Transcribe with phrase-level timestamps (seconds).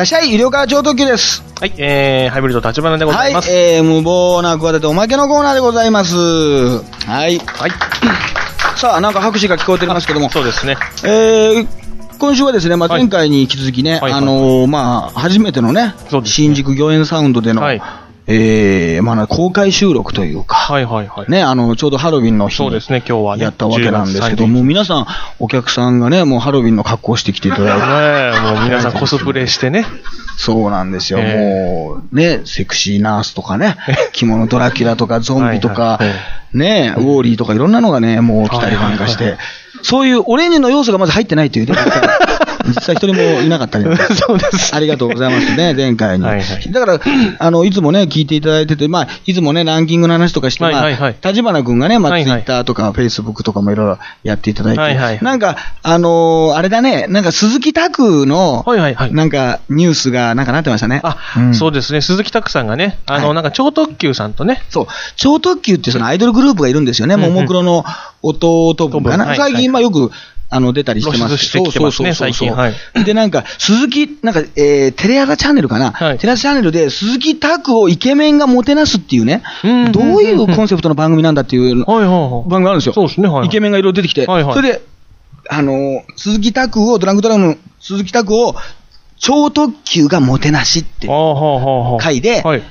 [0.00, 1.44] らっしゃい、医療科超特急です。
[1.60, 3.50] はい、えー、ハイブリッド立花でござはいいま、す。
[3.50, 6.16] えー、無謀な企ておまけのコーナーでございます。
[6.16, 7.38] はい。
[7.38, 7.70] はい。
[8.76, 10.78] さあ、なんか拍手が聞こえておりますけども、そうですね。
[11.04, 11.66] えー、
[12.18, 17.82] 今週はですね、まあ、はい前回に引き続きね、はいあのーまあ、初めてのね、ね新宿御苑サウンドでの、はい
[18.32, 21.30] えー、まあ、公開収録というか、はいはいはい。
[21.30, 23.42] ね、あの、ちょうどハロウィンの日にそうですね、今日はね。
[23.42, 25.06] やったわけなんですけど10月30も、皆さん、
[25.40, 27.92] お客さんがね、もうハロウィンの格好をしてきていただいて、 ね
[28.36, 29.84] え、もう皆さんコスプレしてね。
[30.36, 31.18] そうなんですよ。
[31.20, 33.76] えもう、ね、セクシーナースとかね、
[34.12, 36.12] 着物ドラキュラとかゾンビとかはいは
[36.54, 39.42] い、ね、ウォーリーとかいろんなのがね、もう来たりなんかしはいはいて、
[39.82, 41.72] そういうオレンジの要素がまず入ってないというね、
[42.66, 44.74] 実際一人もいなかったり そうです。
[44.74, 46.24] ありがとうございますね、前回に。
[46.24, 47.00] はいはいだから、
[47.38, 59.14] あの、いつもね、聞いていただいてて、まあ、いつもね、ランキングの話とかして、まあはいはいはい、立花君がね、まあ、はいはいツイッターとか、フェイスブックとかもいろいろやっていただいて、はいはいなんか、あのーあれだね、なんか鈴木拓の、はいはいはい。
[59.14, 61.00] なんか、ニュースが、なんかなってましたね。
[61.02, 62.00] あ、うんそうですね。
[62.00, 64.86] 鈴木拓さんがね、あの、はいなんか超特急さんとね、そう。
[65.16, 67.16] 超特急ってそのアイドルグループがいるんですよね。
[67.16, 67.84] ももクロの
[68.22, 69.24] 弟分かな。
[69.24, 70.10] はい最近、まあよく、
[70.52, 71.38] あの、出たりしてます。
[71.38, 75.92] してきてますねそうそうそうそう最近で、なんか、鈴木、なんか、えー、テレ朝チャンネルかな？
[75.92, 81.84] はいテレ朝チャンネルで、鈴木拓をイケメンがもてなすっていうね、うんどういうコンセプトの番組なんだっていう。
[81.84, 82.92] 番組があるんですよ。
[82.92, 83.46] そうですね、はいはい。
[83.46, 84.82] イケメンがいろいろ出てきて、はいはいそれで、
[85.48, 88.56] あのー鈴木拓を、ドランクドラゴンの鈴木拓を、
[89.18, 91.98] 超特急がもてなしっていう。
[92.00, 92.62] 回で、はい。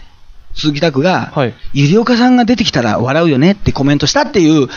[0.54, 1.54] 鈴木拓が、はい。
[1.74, 4.68] ゆりおかさんが出てきたら笑うよねってコメントしたっていう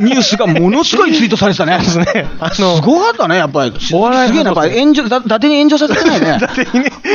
[0.00, 1.78] ニュースがものすごいツイートされてたね。
[1.82, 2.26] ですね。
[2.40, 3.74] あすの、ごかったね、やっぱり。
[3.78, 6.38] すげえな、やっぱり炎上、だ伊達に炎上させてないね。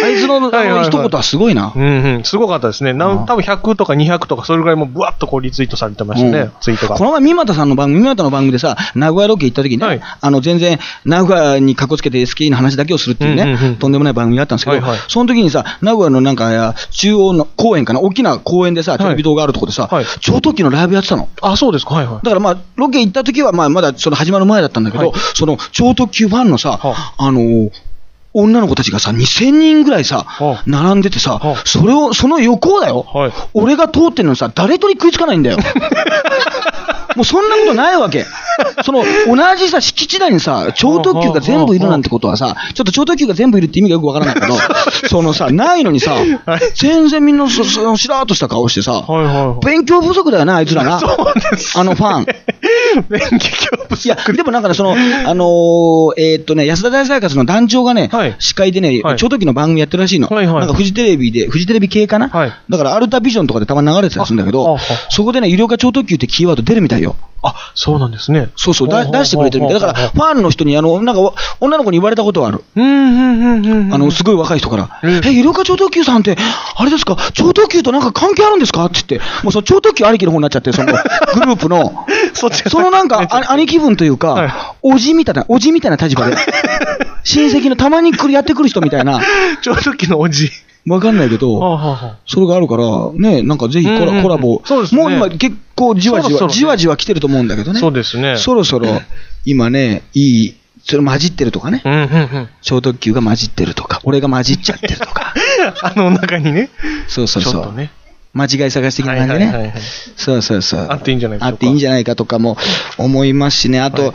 [0.03, 1.79] あいつのあはいはいはいの一言はすごいなう。
[1.79, 2.93] んうん、すごかったですね。
[2.93, 6.95] なああ多分100とか200とか、それぐらいもうぶわっとこうリツイートされてましたね、うんツイートが。
[6.95, 18.97] この前、三股さんの番組、三股の番組でさ、名古屋ロケ行った時にね、はいあの、全然、名古屋にかっこつけて SKE の話だけをするっていうね、うんうんうんとんでもない番組があったんですけど、はいはいその時にさ、名古屋のなんか、中央の公園かな、大きな公園でさ、い。
[18.97, 20.05] テレビ塔があるところでさ、はい。
[20.19, 21.29] 超特急のライブやってたの。
[21.41, 22.15] あ、そうですか、はいはい。
[22.17, 25.19] だからまあ、ロケ行った時はまあ、まだその始まる前だったんだけど、はい。
[25.33, 27.71] その超特急ファンのさ、はあのー
[28.33, 35.57] 女の子たちがさ、2000人ぐらいさ、は並んでてさ、はそれを、その横だよ、はい俺が通ってるのにさ、誰とに食いつかないんだよ。
[37.15, 38.25] もうそんなことないわけ。
[38.83, 44.57] その、同じさ、敷地内にさ、超特急が全部いるなんてことはさ、ちょっと超特急が全部いるって意味がよくわからないけど、
[45.09, 46.15] そのさ、ないのにさ、
[46.75, 49.65] 全然みんなそ、そのしらーっとした顔してさ、はいはいはい。
[49.65, 50.97] 勉強不足だよな、あいつらな。
[50.97, 52.25] あのファン。
[53.09, 54.07] 勉強不足。
[54.07, 54.91] いや、でもなんかね、その、
[55.25, 58.35] あのーえーっとね、安田大サーカスの団長がね、はい。
[58.39, 59.17] 司会でね、はい。
[59.17, 60.27] 超時の番組やってるらしいの。
[60.27, 60.55] はいはい。
[60.59, 62.51] なんかフジテレビで、フジテレビ系かな、はい。
[62.69, 64.77] だからアルタビジョンとかでたまに流れてたりするんだけど
[65.09, 67.15] そこでね、医療科超特急ってキーワード出るみたいよ。
[67.45, 68.47] あ、そうなんですね。
[68.55, 69.79] そうそう、だ出してくれてるみたい。
[69.81, 72.63] だから、ファンの人に、あの、なんか、女の子に言われたことはある。
[72.77, 73.93] うん、うん、うん、うん。
[73.93, 75.15] あの、すごい若い人から、うん。
[75.15, 76.37] え、医療科超特急さんって、
[76.77, 78.85] あれですか、超特急となんか関係あるんですか？
[78.85, 80.99] って言って、もうその超特急ありきの方になっちゃって、そのグ
[81.47, 86.35] ループの、 そっちのなんか、 あ兄貴分というか、はおじみたいな、おじみたいな立場で、
[87.23, 89.21] 親戚のたまに来る、やってくる人みたいな、
[89.61, 90.49] 超特急のおじ。
[90.87, 92.83] わかんないけど、はあ、はあはあ、それがあるから、
[93.13, 97.79] ね、なんかぜひコラ,、うんうんコラボ、そうですねもう今結構じわじわ、そろそろねじわじわ来てると思うんだけどね。
[97.79, 98.35] そうですね。
[98.37, 99.01] そろそろ、
[99.45, 101.81] 今ね、いい、それ混じってるとかね。
[101.85, 102.49] うん、うん、うん。
[102.61, 105.33] 超特急が混じってるとか、俺が混じっちゃってるとか。
[105.81, 106.69] あの中にね。
[107.07, 107.53] そうそうそう。
[107.53, 107.91] ちょっとね。
[108.33, 109.81] 間違い探し的な感じでねはいはいはいはい。
[110.15, 110.87] そうそうそう。
[110.89, 112.57] あっていいんじゃないかあっていいんじゃないかとかも
[112.97, 113.79] 思いますしね。
[113.79, 114.13] あと、はい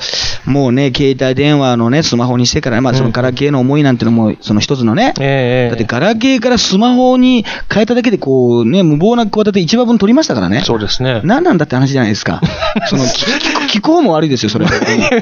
[0.48, 5.12] もうね、携帯電話のね、スマホにしてから、まあそのガラケーの思いなんてのも、その一つのね。
[5.20, 10.62] ええだってガラケーからスマホに変えただけで、こうね、無謀な企て一話分取りましたからね。
[10.64, 11.20] そうですね。
[11.24, 12.40] 何なんだって話じゃないですか。
[12.88, 13.26] その、気
[13.68, 14.72] 気候も悪いですよ、それは。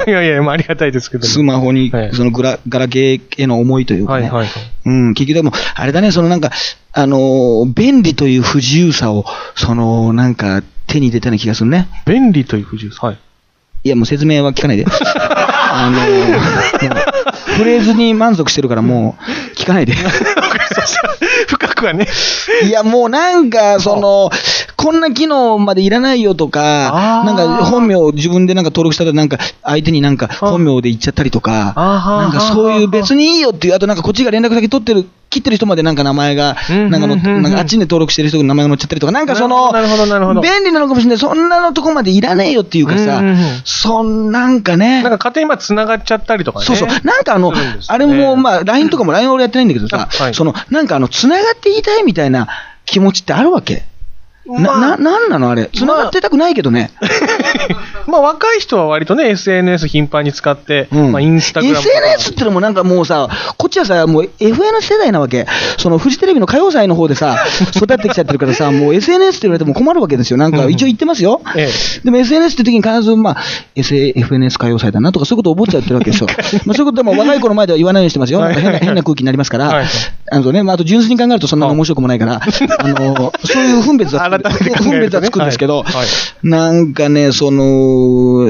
[0.06, 1.26] いやいや、まあ、ありがたいですけども。
[1.26, 4.22] スマホにはい、そのグラガラケーへの思いというかね。
[4.22, 4.48] はいはいはい。
[4.86, 6.52] うん、結局でも、あれだね、そのなんか、
[6.98, 11.88] あのー便利という不自由さを、その、なんか、手に入れたような気がするね。
[12.06, 13.06] 便利という不自由さ？
[13.08, 13.18] はい。
[13.84, 14.86] いや、もう説明は聞かないで。
[14.88, 16.40] あのーもう
[17.58, 19.92] フレーズに満足してるからもう、聞かないで。
[21.48, 22.06] 深くはね。
[22.64, 24.30] いや、もうなんか、その、
[24.86, 41.18] こんな機能までいらないよとか、なんか本名を自分でなんか登録したらなんか相手になんか本名で言っちゃったりとか、なんかそういう別にいいよっていう、あとなんかこっちが連絡先取ってる、切ってる人までなんか名前が、うんなんかの、なんかあっちに登録してる人の名前が載っちゃったりとか、なんかその、なるほどなるほどなるほど便利なのかもしれない。
[41.18, 43.20] そんなのとこまでいらねえよっていうかさ
[43.64, 45.02] そんなんかね。
[45.02, 46.64] なんか勝手に今繋がっちゃったりとかね。
[46.64, 46.88] そうそう。
[47.02, 47.52] なんかあの、
[47.88, 52.46] あれも、まあ、LINE とかも LINE 俺やってないんだけどさ、その、なんかあの、繋がって言いたいみたいな
[52.84, 53.82] 気持ちってあるわけ？
[54.46, 55.50] な、まあな、なんなの？
[55.50, 55.70] あれ。
[55.74, 56.90] 繋がってたくないけどね。
[58.06, 61.78] まあ 若い人は割とね、SNS 頻繁に使って、うんまあインスタグラム。
[61.78, 65.46] SNS ってのもなんかもうさ、こっちはさ、もう FN 世代なわけ。
[65.78, 67.36] そのフジテレビの歌謡祭の方でさ、
[67.74, 70.36] 育ってきちゃってるからさ、もう SNS って言われても困るわけですよ。
[70.36, 71.40] なんか一応言ってますよ。
[71.56, 71.68] え
[72.04, 73.36] でも SNS って時に必ず、まあ、
[73.74, 76.28] FNS 歌謡祭だなとかそういうことを覚えちゃってるわけですよ。
[76.64, 78.40] まあそういうことでも若い頃前では言わないようにしてますよ。
[78.40, 79.66] なんか変な変な空気になりますから。
[79.66, 79.86] はいはい
[80.28, 86.06] あのね、まああと純粋に考えるとそんなに面白くもないから、あの、そういう分別はつく、改めて考えるとね分別はつくんですけど、はいはい
[86.42, 88.46] なんかね、その、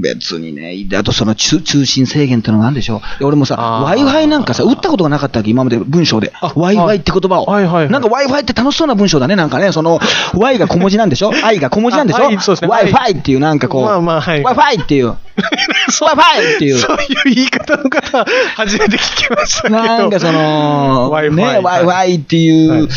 [0.00, 3.00] 別にね、あとその通通信制限ってのがあるんでしょ。
[3.18, 3.56] で俺もさ、
[3.86, 6.32] Wi-Fi なんかさ、打ったことがなかったわけ、今まで文章で。
[6.40, 7.46] あ Wi-Fi って言葉を。
[7.46, 9.72] はいはいはいなんか Wi-Fi って楽しそうな文章だね、なんかね。
[9.72, 9.98] その、
[10.34, 15.16] Y が小文字なんでしょ ?I が小文字なんでしょ ?Wi-Fi っていうなんかこう、まあまあはい Wi-Fi っていう、
[15.90, 16.78] Wi-Fi っていう。
[16.78, 18.24] そういう言い方の方、
[18.56, 19.76] 初めて聞きましたけど。
[19.76, 22.88] なんかその、Wi-Fi ね、はい Wi-Fi っていう、はい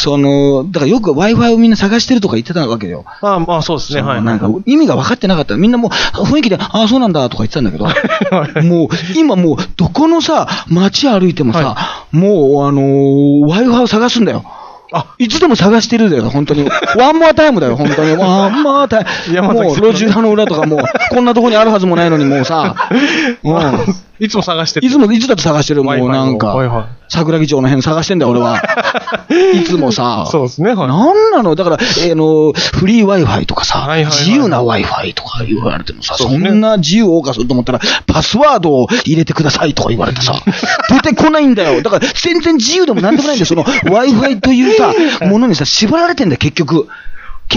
[0.00, 3.04] その、だからよく Wi-Fi をみんな探してるとか言ってたわけよ。
[3.20, 4.22] まあまあそうですね、はい。
[4.22, 5.56] なんか意味が分かってなかった。
[5.56, 7.84] みんなもう雰囲気で、ああ、そうなんだとか言ってたんだけど、
[8.62, 14.44] もう今もうどこのさ、街歩いてもさ、もうあのー Wi-Fi を探すんだよ。
[14.92, 16.68] あ、いつでも探してるだよ、本当に。
[16.96, 18.16] ワンモアタイムだよ、本当に。
[18.16, 19.06] ワンモアタイ
[19.40, 19.42] ム。
[19.42, 22.74] もう、路地裏の裏とかもう、こんなとこにあるはずもないのに、もうさ、
[23.44, 23.78] うん。
[24.20, 28.62] いつも探してていつも、いつだって探してる、もうをなんか桜木町の辺探してんだよ、俺は。
[29.54, 30.28] いつもさ。
[30.30, 30.88] そうですね、はい。
[30.88, 31.54] なんなの？
[31.54, 40.34] だから、えーの、フリー Wi-Fi とかさ、はいはいはい自由な Wi-Fi とか言われてもさ、そねんな自由を謳歌すると思ったら、パスワードを入れてくださいとか言われてさ、
[40.90, 41.80] 出てこないんだよ。
[41.82, 43.46] だから、全然自由でもなんでもないんだよ。
[43.46, 44.92] その Wi-Fi というさ、
[45.26, 46.88] ものにさ、縛られてんだよ、結局。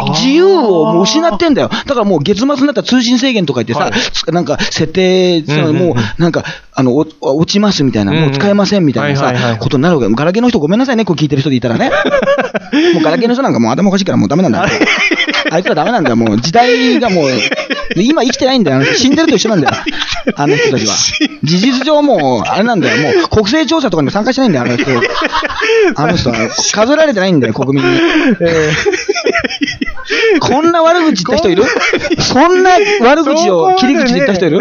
[0.01, 1.69] 自由をもう失ってんだよ。
[1.69, 6.43] だからもう月末になったら通信制限とか言ってさ、はいつなんか設定、うんうんうんもうなんか、
[6.73, 10.13] あの、お落ちますみたいな、もう使えませんみたいなさ、ことになるわけ。
[10.13, 11.91] ガラケーの人ごめんなさいね、こう聞いてる人でいたらね。
[12.93, 14.65] もうガラケーの人なんかもう頭おかしいからもうダメなんだよ。
[15.51, 16.15] あいつらダメなんだよ。
[16.15, 17.29] もう時代がもう、
[17.95, 18.83] 今生きてないんだよ。
[18.95, 19.73] 死んでると一緒なんだよ。
[20.35, 20.95] あの人たちは。
[21.43, 23.01] 事実上もう、あれなんだよ。
[23.01, 24.91] もう国勢調査とかにも参加してないんだよ、あの人。
[25.95, 26.49] あの人は。
[26.73, 27.99] 数えられてないんだよ、国民に。
[30.41, 31.63] こんな悪口言った人いる？
[32.19, 32.71] そんな
[33.01, 34.59] 悪口を切り口で言った人いる？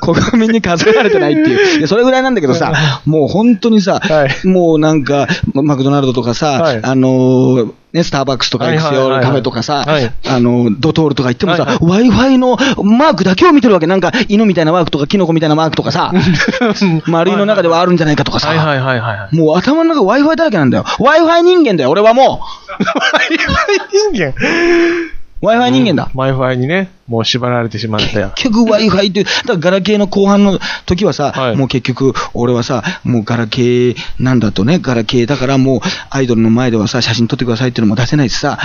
[0.00, 1.86] 国民に数えられてないっていう。
[1.88, 2.72] それぐらいなんだけどさ、
[3.06, 4.46] もう本当にさ、はい。
[4.46, 6.80] もうなんか、ママクドナルドとかさ、はい。
[6.82, 13.86] あのーね、スターバックスとかエクスヨはいはいはいはいカフェとかさ、はいあの、ドトールとか行ってもさ、はい Wi-Fi のマークだけを見てるわけ。
[13.86, 16.12] なんか、犬みたいなマークとか、キノコみたいなマークとかさ、
[17.06, 19.36] 丸いの中ではあるんじゃないかとかさ、はいはいはいはい。
[19.36, 20.82] もう頭の中 Wi-Fi だらけなんだよ。
[20.82, 22.40] Wi-Fi 人間だよ、俺はも
[22.82, 24.34] Wi-Fi 人間。
[25.44, 25.54] う。
[25.54, 26.10] Wi-Fi 人間だ。
[26.14, 28.32] Wi-Fi にね、もう縛られてしまったよ。
[28.36, 35.80] 結局 Wi-Fi っていう、だからガラケーの後半の時はさ、はいもう結局、俺はさ、もうガラケーなんだとね、ガラケーだからもう
[36.10, 38.58] アイドルの前ではさ、写真撮ってくださいっていうのも出せないしさ、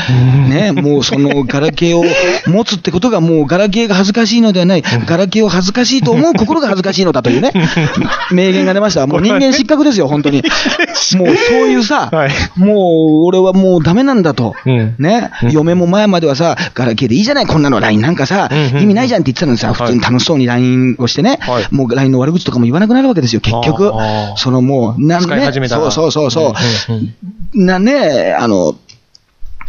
[0.50, 2.04] ね、もうそのガラケーを
[2.48, 7.52] 持つってことがもうガラケーが恥ずかしいのではない、ガラケーを恥ずかしいと思う心が恥ずかしいのだというね、
[8.32, 9.06] 名言が出ました。
[9.06, 10.44] もう人間失格ですよ、本当に。
[11.18, 12.32] もうそういうさ、はい。
[12.56, 14.56] もう俺はもうダメなんだと。
[14.66, 14.96] うん。
[15.00, 15.52] ね、うん。
[15.52, 21.68] 嫁も前まではさ、ガラケーでいいじゃない、こんなの LINE なんかさ、うんうん意味ないじゃんって言ってたのにさ、普通に楽しそうに LINE をしてね、はい。
[21.72, 23.92] もう LINE の悪口とかも言わなくなるわけですよ、結局。
[24.38, 25.92] そのもう、なん使い始めたら。
[25.92, 27.16] そうそうそうそう、うんうん
[27.54, 28.76] なね、あの、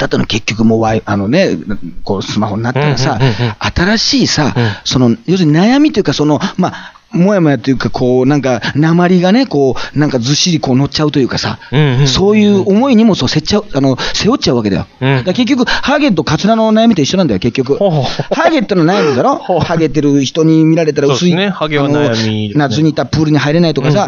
[0.01, 1.59] だったの結局もうワイ、あのね、
[2.05, 3.19] こうスマホになったらさ、
[3.59, 4.71] 新しいさ、うん。
[4.85, 11.59] その、要するに悩みというか、その、まあ、もやもやというか、こう、なんか、鉛がね、こう、なんかずっしりこう乗っちゃうというかさ、
[12.07, 14.87] そういう思いにもそうせっちゃう、あの、背負っちゃうわけだよ。
[15.01, 15.25] うん。
[15.25, 17.79] だ結局、ハゲとカツラの悩みと一緒なんだよ、結局。
[18.31, 19.37] ハゲってのは悩みだろ？
[19.61, 21.35] ハゲてる人に見られたら薄い。
[21.35, 21.49] ね。
[21.51, 24.07] ハゲは悩み夏にいたプールに入れないとかさ、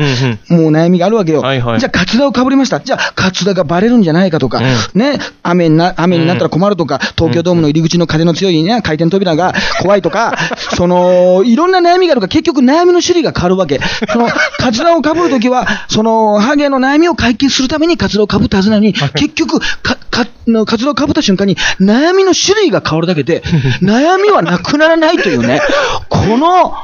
[0.49, 1.41] もう悩みがあるわけよ。
[1.81, 2.81] じゃあ、カツラをかぶりました。
[2.81, 4.59] じゃあ、カツラがバレるんじゃないかとか、
[4.95, 10.37] うね、雨にな、雨になったら困るとか、東京ドームの入り口の風の強いね、回転扉が怖いとか、
[10.77, 13.81] その、いろんな悩みがあるから、結局悩みの種類が変わるわけ。
[14.13, 23.43] その、 カツラをかぶるときは、その、ハゲの悩みを解決するためにカツラをかぶったはずなのに、結局、か、か、のカツラをかぶった瞬間に、悩みの種類が変わるだけで、
[23.83, 25.61] 悩みはなくならないというね、
[26.09, 26.75] この、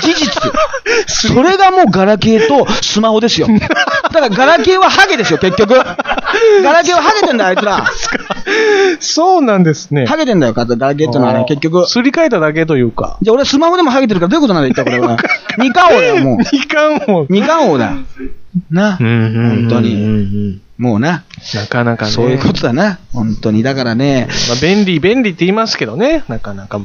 [0.00, 0.52] 事実。
[1.06, 3.46] それがもうガラケーとスマホですよ。
[3.48, 5.74] だからガラケーはハゲですよ、結局。
[5.74, 7.86] ガラケーはハゲてんだよ、あいつら。
[9.00, 10.06] そうなんですね。
[10.06, 11.86] ハゲてんだよ、ガラケーってのはね、結局。
[11.86, 13.18] すり替えただけというか。
[13.22, 15.18] じゃあ俺スマホでもハゲてるからどういうことなんだよ、言ったらこれは。
[15.58, 16.38] 二冠王だよ、もう。
[16.52, 17.26] 二冠王。
[17.28, 17.92] 二冠王だよ。
[18.70, 18.96] な。
[18.96, 19.94] 本本当に。
[19.94, 20.60] に。
[20.78, 21.24] もうな。
[21.54, 22.12] なかなかね。
[22.12, 22.98] そういうことだな。
[23.12, 23.62] 本当に。
[23.62, 26.24] だからね、まあ、便利、便利って言いますけどね。
[26.28, 26.80] なかなか。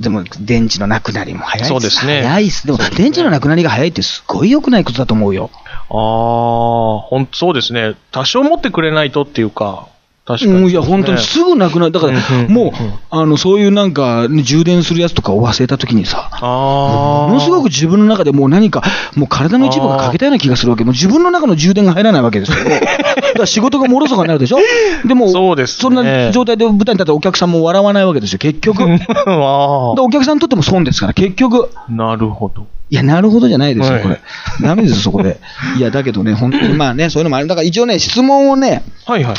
[0.00, 2.66] でも電池のなくなりも早いそうですね早いっす。
[2.66, 5.50] でも電池のなくなりが早いってすごい良くないことだと思うよ。
[5.54, 7.94] ああ、ほんそうですね。
[8.10, 9.88] 多少持ってくれないとっていうか。
[10.26, 10.52] 確かに。
[10.52, 11.92] うん、いや、本当にすぐなくなる。
[11.92, 12.72] だからもう、
[13.10, 17.28] あの、そういうなんか、ね充電するやつとかを忘れた時にさ、ああ。
[17.28, 18.82] ものすごく自分の中でもう何か、
[19.16, 20.84] もう体の一部が欠けたような気がするわけ。
[20.84, 22.56] もう自分の中の充電が入らないわけですよ。
[22.64, 24.58] だから仕事がもろそかになるでしょ？
[25.06, 28.82] でも、そうですねそんな状態で舞台に立ってお客さんも笑わないわけですよ、結局。
[29.28, 31.68] お客さんにとっても損ですから、結局。
[31.74, 31.92] あ。
[31.92, 32.66] なるほど。
[32.90, 34.20] いや、なるほどじゃないですよ、はいこれ。
[34.62, 35.38] ダメですよ、そこで。
[35.78, 37.46] いや、だけどね、本当にまあね、そういうのもある。
[37.46, 39.34] だから一応ね、質問をね、はいはい。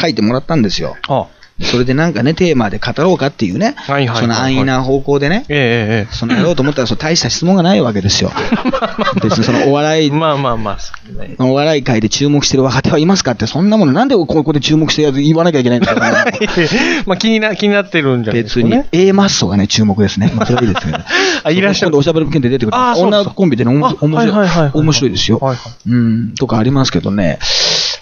[0.00, 0.96] 書いてもらったんですよ。
[1.08, 1.26] あ
[1.62, 8.32] それでなんかね、テーマで語ろうかっていうね、はいはいはいはいその安易な方向でね、ええええそのやろうと思ったら、そう大した質問がないわけですよ。
[9.22, 16.00] 別にそのお笑い、まあまあまあ、そうねお笑い界で注目してる若手はいますかって、そんなもの、なんでここで注目してやる言わなきゃいけないんですか、
[17.06, 20.32] まあ気にな、気になってるんじゃないです別にかね。、A マッソがね、注目ですね。
[20.34, 20.98] まあ、それはいいですけど。
[21.44, 22.76] あいらっしゃる今度おしゃべり県で出てくる。
[22.76, 24.84] あーそうです女コンビでね、おもあ面はいはいはいはい白い。
[24.84, 25.38] 面白いですよ。
[25.40, 27.38] はいはいうん、とかありますけどね。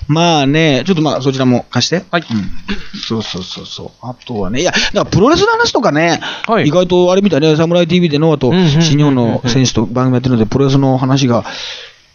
[0.08, 2.04] まあね、ちょっとまあそちらも貸して。
[2.10, 2.22] はい。
[2.22, 2.98] うん。
[3.00, 3.90] そうそうそうそう。
[4.02, 6.66] あとはね、いや、だからプロレスの話とかね、はい。
[6.66, 11.44] 意外とあれみたいね、サムライ TV での、あと、新日本の選手と番組やってるので、プロレスの話が、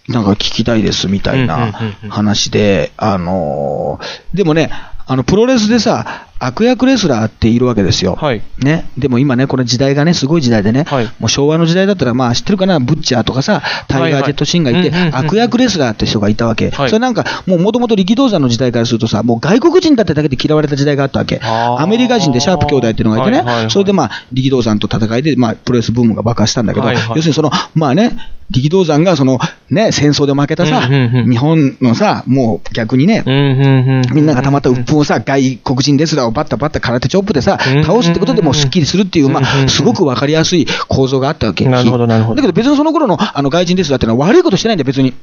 [0.08, 1.72] なんか聞きたいですみたいな
[2.10, 4.72] 話で、あのーでもね、
[5.06, 8.16] あの、プロレスでさ、悪役レスラーっているわけですよ。
[8.16, 8.42] はい。
[8.60, 11.06] ね、でも今ね、この時代がね、すごい時代でね、はい。
[11.20, 16.90] もう昭和の時代だったら、まあ知ってるかな、ブッチャーとかさ、タイガー・ジェット・シンがいて、悪役レスラーって人がいたわけ、はい。
[16.90, 23.72] それなんか、もともと力道山の時代からするとさ、もう外国人だっただけで嫌われた時代があったわけ、アメリカ人でシャープ兄弟っていうのがいてね、はいはいはい。
[23.72, 27.06] それでまあ力道山と戦いで、まあ、プロレスブームが爆発したんだけど、はいはい。
[27.16, 28.18] 要するにその、まあね、
[28.52, 31.32] 力道山がその、ね、戦争で負けたさ、うんうんうん。
[31.32, 34.16] 日本のさ、もう逆にね、うんうんうん。
[34.16, 41.66] みんながたまった鬱憤をさ、外国人レスラーをバッタバッタ空手チョップでさ、うん倒すってことでもうスッキリするっていう、まあ、すごくわかりやすい構造があったわけ。
[41.66, 45.14] なるほどなるほどだけど別にその頃のあの外人レスラーってのは悪いことしてないんだよ、別に。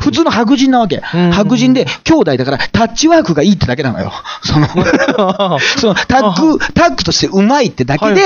[0.00, 1.02] 普通の白人なわけ。
[1.14, 4.12] うん白人で兄弟だからタッチワークがいいってだけなのよ。
[4.42, 4.66] その、
[5.76, 8.22] そのタッグ、タッグとしてうまいってだけで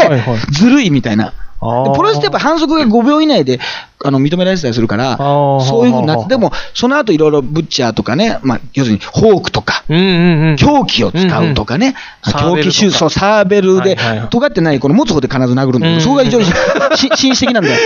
[0.50, 1.32] ずるいみたいな。
[1.60, 1.66] プ
[2.02, 3.58] ロレスってやっぱ反則が5秒以内で
[4.04, 10.56] あの認められてたりするから、ーそういうふうになって、でも、その後いろいろブッチャーとかね、まあ、要するにフォークとか、うんうんうん。
[10.56, 16.44] 凶器を使うとかね、うんうん凶器手術、サーベルで、はいはいはい尖ってない、この持つ方で必ず殴るんだそこが非常に
[16.96, 17.76] し紳士的なんだよ。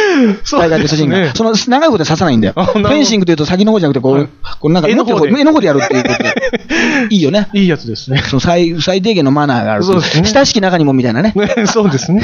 [0.45, 1.35] 海外の写真ねが。
[1.35, 2.55] その長い方で刺さないんだよ。
[2.57, 4.29] フェンシングというと先の方じゃなくて、こう、はい
[4.61, 6.35] こうなんか、絵の方で絵の方でやるっていうことで。
[7.11, 7.49] いいよね。
[7.53, 8.23] いいやつですね。
[8.29, 11.33] その最最低限のマナーがある親しき中にもみたいなね。
[11.35, 12.23] ね そうですね。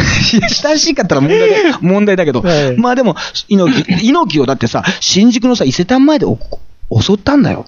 [0.63, 3.17] 親しかったら問題だ問題だけど、はいまあでも、
[3.49, 7.67] 猪木猪木をだってさ、新宿のさ、伊勢丹前で襲ったんだよ。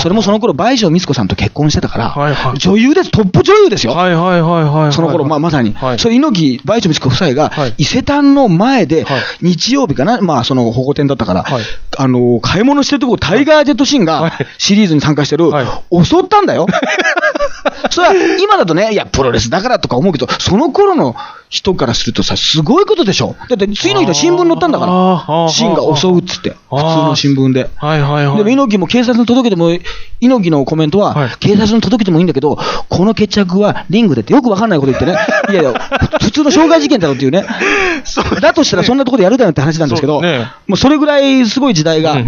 [0.00, 3.92] それもその頃、倍賞美津子さんと結婚してたから、はいはい女優です、トップ女優ですよ。
[3.92, 4.92] はいはいはいはい。
[4.92, 9.06] その頃、まあ、まさに、はいそれ猪木、倍賞美津子夫妻が、伊勢丹の前で、
[9.42, 11.64] 日曜日かな、まあ、その保護店だったから、はい
[11.98, 15.50] あの、買い物してるとこ、タイガー・ジェット・シンがシリーズに参加してる、
[15.92, 16.66] 襲ったんだよ。
[17.90, 21.14] それは、今だとね、いや、プロレスだからとか思うけど、その頃の
[21.48, 23.34] 人からするとさ、すごいことでしょ。
[23.48, 24.86] だって、次の日の新聞載ったんだか
[25.26, 27.70] ら、シンが襲うっつって、普通の新聞で。
[27.76, 28.36] はいはいはい。
[28.36, 29.70] でも猪木も警察に届けても、
[30.20, 31.30] 猪木のコメントは、はい。
[31.40, 32.58] 警察に届けてもいいんだけど、
[32.90, 35.16] この決着はリングでってよくわかんないこと言ってね、
[35.50, 35.72] いやいや、
[36.20, 37.46] 普通の傷害事件だろっていうね、
[38.42, 40.48] だとしたらそんなところでやるだよって話なんですけど、ね。
[40.66, 42.18] もうそれぐらいすごい時代が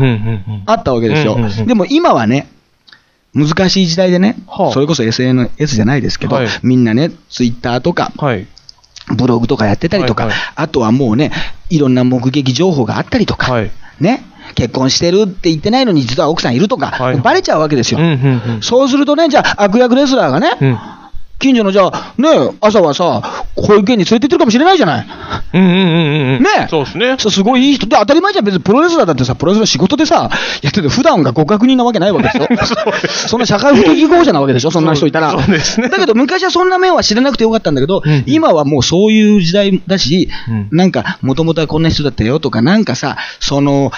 [0.64, 1.36] あったわけですよ。
[1.66, 2.48] でも今はね、
[3.34, 4.72] 難しい時代でね、はあ。
[4.72, 6.48] それこそ SNS じゃないですけど、はい。
[6.62, 8.46] みんなね、ツイッターとか、はい。
[9.14, 11.32] ブログとかやってたりとか、はいはいあとはもうね、
[11.70, 14.24] いろんな目撃情報があったりとか、はいね、
[14.54, 18.00] 結婚してるって言ってないのに、実は奥さんいるとか、はいバレちゃうわけですよ。
[18.00, 18.62] うんうんうん。
[18.62, 20.78] そうするとね、じゃあ、悪役レスラーがね、うん。
[21.40, 22.28] 近所のじゃあ、ね、
[22.60, 25.06] 朝はさ、保育園に連れてってるかもしれないじゃない。
[25.54, 25.76] うんうんうん
[26.36, 26.42] うん。
[26.42, 27.16] ねそうですね。
[27.18, 30.30] すごいいい人で、当たり前じゃん、別にプロレスラーだってさ、プロレスラー仕事でさ、
[30.62, 32.30] やってて、普段が互角人なわけないわけで
[32.64, 32.78] すよ。
[33.28, 35.30] そんな社会不適合者なわけでしょ、そんな人いたら。
[35.32, 43.90] そうそうですねだけど、昔はそんな面は知らなくてよかったんだけど、うんうん今はもうそういう時代だし、うんなんか、もともとはこんな人だったよとか、なんかさ、その、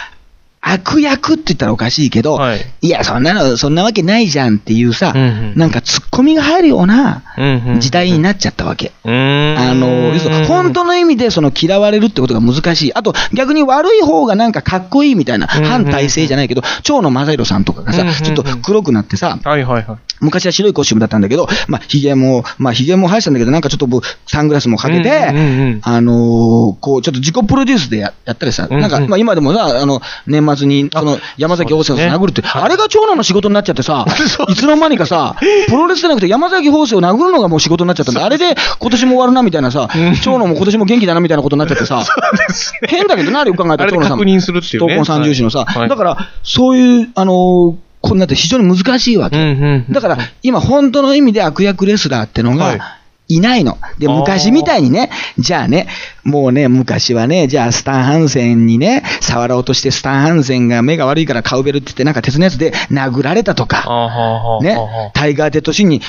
[0.64, 8.92] 悪役って言ったらおかしいけど、はいいや、そんなの、そんなわけないじゃんっていうさ、うんうんなんかツッコミが入るようなうんうん時代になっちゃったわけ。
[9.04, 9.59] うーん。
[9.59, 12.95] あの、本当の意味でその嫌われるってことが難しい。
[12.95, 19.99] あと逆に悪い方がなんかかっこいいみたいな、うんうん反体制じゃないけど、蝶野正宏さんとかがさうんうんう、んちょっと黒くなってさ、はいはいはい。
[20.21, 34.04] 昔は白いコスチュームだったんだけど、まあ、髭も、まあ、髭も生やしたんだけど、なんかちょっとぶサングラスもかけて、うんうんうんあのーこう、ちょっと自己プロデュースでややったりさ、うんうんなんか、まあ、今でもさ、あの、年末に、その、山崎放生を殴るって、あれが長男の仕事になっちゃってさ、
[34.49, 35.37] いつの間にかさ、
[35.68, 38.25] プロレスじゃなくて山崎放生を殴るのがもう仕事になっちゃったんだ。
[38.25, 42.04] あれで今年も終わるなみたいなさ、うん長男も今年も元気だなみたいなことになっちゃってさ、
[42.88, 44.18] 変だけどな、あれよく考えたら長男さん。
[44.18, 45.88] 三重士のさ、はい。
[45.88, 49.85] だから、そういう、あのーこんなって非常に難しいわけ。
[49.90, 52.78] だから、今、本当の意味で悪役レスラーってのはい。
[52.78, 52.97] が、
[53.35, 53.79] いないの。
[53.99, 55.89] で、昔みたいにね、じゃあね、
[56.25, 66.03] もうね、昔はね、じゃあスタンハンセンにね、触ろうとしてスタンハンセンが目が悪いからカウベルって言って、なんか鉄のやつで殴られたとあか、ねは、タイガー・ジェット・シンに、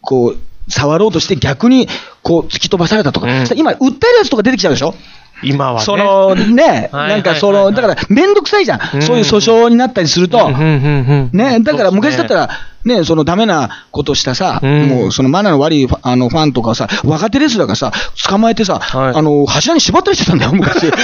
[0.00, 0.36] こう、
[0.68, 1.88] 触ろうとして逆に、
[2.22, 3.46] こう、突き飛ばされたとか、うん。
[3.56, 4.94] 今、訴えるやつとか出てきちゃうでしょ？
[5.42, 5.84] 今はね。
[5.84, 12.50] そのね、はいなんかその、だから、めんどくさいじゃん、うんそういう訴訟になったりすると、ね、だから昔だったら、ら、
[12.84, 14.88] ね、そのダメなことしたさ、うん。
[14.88, 17.90] もうそのマナーの悪いファあのファンとかさ、若手レスラーがさ、
[18.28, 19.14] 捕まえてさ、はい。
[19.14, 20.86] あの柱に縛ったりしてたんだよ、昔。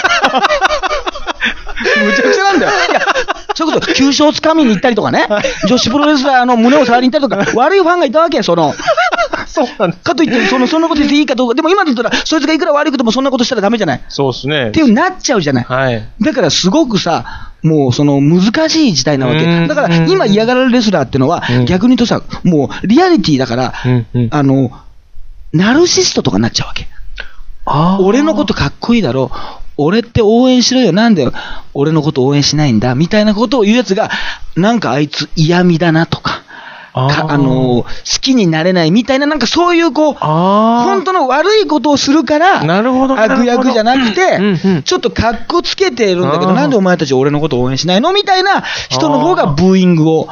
[1.83, 2.73] むちゃくちゃなんだよ。
[2.91, 2.95] い。
[2.95, 3.01] や、
[3.55, 5.27] そういうこと、急所をつかみに行ったりとかね、
[5.69, 8.73] 女子プロレスラーの胸を触りに行ったりとか、悪いファンがいたわけ、その。
[9.53, 10.03] そうなんです。
[10.03, 13.99] かといって、その、そんなこと言っていいかどうか、でも今だったら、そいつがいくら悪いこともそんなことしたらダメじゃない。
[13.99, 14.71] っそうですね。
[14.71, 15.65] ていうなっちゃうじゃない。
[15.65, 16.09] はい。
[16.21, 19.67] だからすごくさ、もうその難しい時代なわうんけ。
[19.69, 23.75] だから今嫌がられるレスラーってのはうん逆に言うとさ、もうリアリティだから
[24.31, 24.73] あの、
[25.53, 26.89] ナルシストとかになっちゃうわけ。
[27.65, 29.31] あ俺のことかっこいいだろ。
[29.77, 30.93] 俺って応援しろよ。
[30.93, 31.29] なんで
[31.75, 34.11] 俺のこと応援しないんだみたいなことを言うやつが、
[34.57, 36.43] なんかあいつ嫌味だなとか
[36.95, 37.87] あの、好
[38.21, 44.83] きになれないみたいな、なんかそういうこう、本当の悪いことをするから、なるほど悪ど役じゃなくて、うんうん。
[44.83, 50.29] ちょっと格好つけてるんだけど、なんでお前たち俺のことを応援しないのみたいな人の方がブーイングを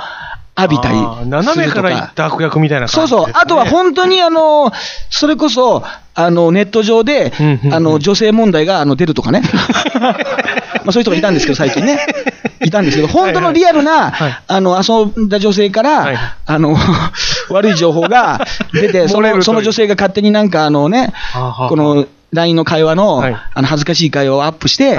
[0.63, 3.33] 浴びたり斜めから行った悪役みたいなそう感じです、ね。
[3.35, 3.43] そう。
[3.43, 4.73] あとは本当にあの、
[5.11, 7.33] それこそ、あの、ネット上で
[7.73, 9.43] あの、女性問題があの出るとかね。
[10.83, 11.99] まあそういう人がいたんですけど、最近ね。
[12.63, 16.19] いたんですけど、本当のリアルな、はいあの、遊んだ女性から、はい。
[16.47, 16.77] あの、
[17.51, 21.13] 悪い情報が出て、その、その女性が勝手になんかあのね
[21.69, 23.37] この、LINE の会話の、はい。
[23.55, 24.99] あの、恥ずかしい会話をアップして、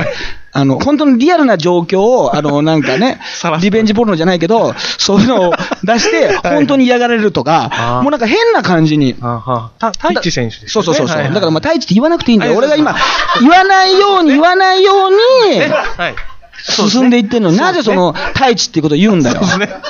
[0.54, 3.20] あの、本当のリアルな状況を、 あの、なんかね
[3.62, 5.54] リベンジポルノじゃないけど、そういうのを
[5.84, 9.14] 出して、はい本当に嫌がられるとか、もうなんか変な感じに。
[9.14, 10.70] 太一選手です、ね。
[10.70, 12.52] そうそうそうだからまあ、太一って言わなくていいんだよ。
[12.52, 12.96] はい俺が今、
[13.40, 16.16] 言わないように言わないように、はい。
[16.64, 19.42] 進んでいってんのに、なぜその、太一っていうことを言うんだよ。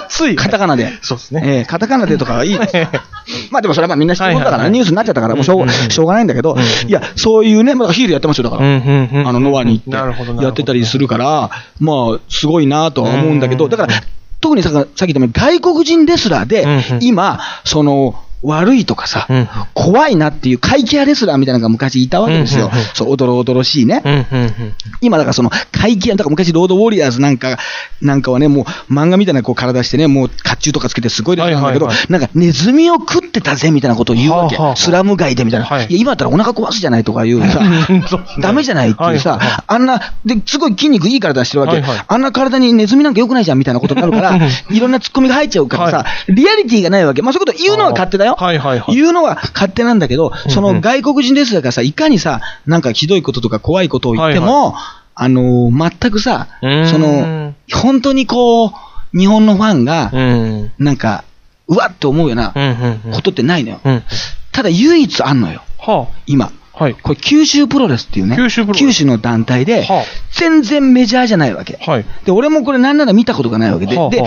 [0.10, 0.36] つい。
[0.36, 0.92] カタカナで。
[1.02, 1.42] そうですね。
[1.46, 2.60] ええカタカナでとかはいい。
[3.52, 6.56] まあでもそれはまあみんな知ってることだから、ニュースになっちゃったから、もうしょうしょうがないんだけど、
[6.88, 8.62] いや、そういうね、まだヒールやってますよ、だから。
[8.64, 13.94] あの、ノアに行って、やってたりするから、まあ、すごいなとは思うんだけど、うんだから、
[14.42, 22.86] 特にささっき言ったように外国人レスラーでうんうん、今、その、悪いとかさうんうん、怖いなっていう怪奇派レスラーみたいなのが昔いたわけですようんうんうん。
[22.94, 24.02] そう、おどろおどろしいね。
[24.04, 24.54] うんうんうん。
[25.02, 27.58] 今だからその怪奇派、だから昔ロードウォリアーズなんか、
[28.02, 34.56] なんかはね、もう漫画みたいなこう体してね、もう甲冑とかつけてすごいレスラーなんだけど、はいはいなんかネズミを食ってたぜみたいなことを言うわけ。
[34.56, 35.66] はあはあスラム街でみたいな。
[35.66, 41.74] はいい、や、今だったらお腹壊すじゃないとか言うさうんそうですねダメじゃないっていうさ、はいはいはいあんな、で、すごい筋肉いい体してるわけ。
[41.74, 44.38] はいはいあんな体にネズミなんか良くないじゃんみたいなことになるから、
[44.70, 47.22] いろんなツッコミが入っちゃうからさ、はリアリティがないわけ。
[47.22, 48.31] まあそういうこと言うのは勝手だよ。
[48.36, 54.76] はいはいはい言うのは勝手なんだけど、その外国人レスラーがさ、いかにさ、なんかひどいこととか怖いことを言っても、
[55.16, 56.68] あのー全くさ、そ
[56.98, 58.72] の、本当にこう、
[59.18, 60.72] 日本のファンがう、ん。
[60.80, 61.24] なんか、
[61.68, 62.54] うわっと思うような。
[63.14, 63.82] ことってないのよ。
[63.84, 64.04] うん。
[64.52, 66.46] ただ唯一あんのよ、は今。
[66.46, 66.52] あ。
[66.84, 66.96] はい。
[66.96, 71.78] これ九州プロレスっていうね、九州プロレスの団体ではあ、全然メジャーじゃないわけ。
[71.82, 72.06] はい。
[72.26, 74.24] で、俺もこれなんなら見たことがないわけで、で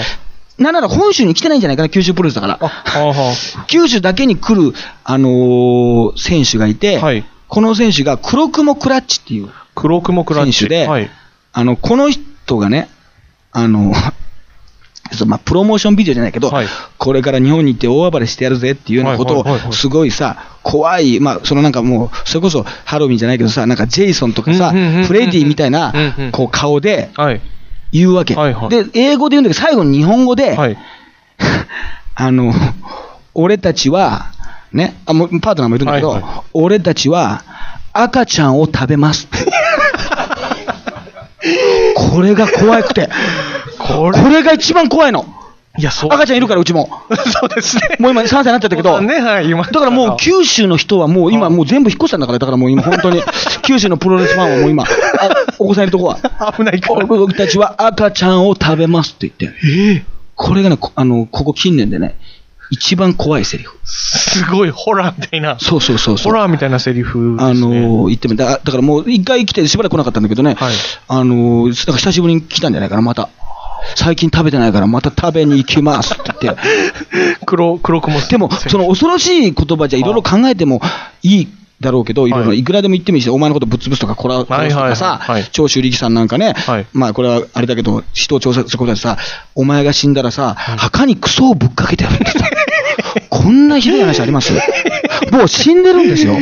[0.59, 2.59] なんなら本州に来てないんじゃないかな、九州プロレスだから。
[3.67, 9.67] 九州だけに来る、あのー選手がいて、はいこの選手が黒雲クラッチっていう、あ。
[9.75, 10.53] 黒雲クラッチ。
[10.55, 11.11] 選手ではい。
[11.53, 12.88] あの、この人がね、
[13.53, 13.93] あの、
[15.12, 16.67] そうまあ、プロモーションビデオじゃないけど、はい
[16.99, 25.93] これから日本に行って大暴れしてやるぜっていうようなことをすごいさ、怖い、まあ、そのなんかもう、それこそハロウィンじゃないけどさ、なんかジェイソンとかさ、フレディみたいな
[26.33, 27.40] こう顔ではい。
[27.95, 28.35] 言うわけ。
[28.35, 30.77] はいはいで、英語で言うんだけど、最後に日本語で、はい。
[32.17, 32.53] あの、
[33.35, 34.27] 俺たちは、
[34.73, 37.45] ね、あもうパートナーもいるんだけど、はいは俺たちは
[37.93, 39.29] 赤ちゃんを食べます。
[41.95, 43.09] これが怖くて。
[43.79, 45.27] ここれが一番怖いの。
[45.77, 46.11] いや、そう。
[46.13, 46.89] 赤ちゃんいるから、うちも。
[47.33, 47.97] そうですね。
[47.99, 49.01] もう今3歳になっちゃったけど。
[49.01, 49.65] ね、はい、今。
[49.65, 53.23] だからもう九州の人はもう今もう全部引っ越したんだから、だからもう今 本当に、
[53.63, 54.87] 九州のプロレスファンはもう今、あ
[55.59, 56.19] お子さんいるとこは、
[56.57, 57.05] 危ないから。
[57.07, 60.05] 僕たちは赤ちゃんを食べますって言って、
[60.37, 62.15] これがね、こあの、ここ近年でね、
[62.71, 63.77] 一番怖いセリフ。
[63.85, 65.57] すごい、ホラーみたいな。
[65.59, 66.17] そうそうそう。
[66.17, 67.37] ホラーみたいなセリフ。
[67.41, 68.45] あのー言ってみた。
[68.45, 70.75] だだからもう一回来てしばらく来なかったんだけどね、はい
[71.09, 73.29] あのから久しぶりに来たんじゃないかな、また。
[73.97, 76.61] 最近食べてないからまた食べに行きますって言って。
[77.47, 78.20] 黒、黒雲。
[78.20, 80.03] でも、その恐ろしい言葉じゃい。
[80.03, 80.81] ろいろ考えても
[81.23, 81.49] いい
[81.81, 82.31] だろうけど、い。
[82.31, 85.20] ろいろ、はいいくらでも言ってもいいし、お前のことぶっ潰すとか、こら殺すとかさ
[85.53, 89.18] 長州力さんなんかねはい、まあこれはあれだけど、人を調査することでさ、
[89.55, 92.49] お前が死んだらさ、墓にクソをぶっかけてやるってさ、
[93.31, 94.53] こんなひどい話あります？
[95.33, 96.35] もう死んでるんですよ。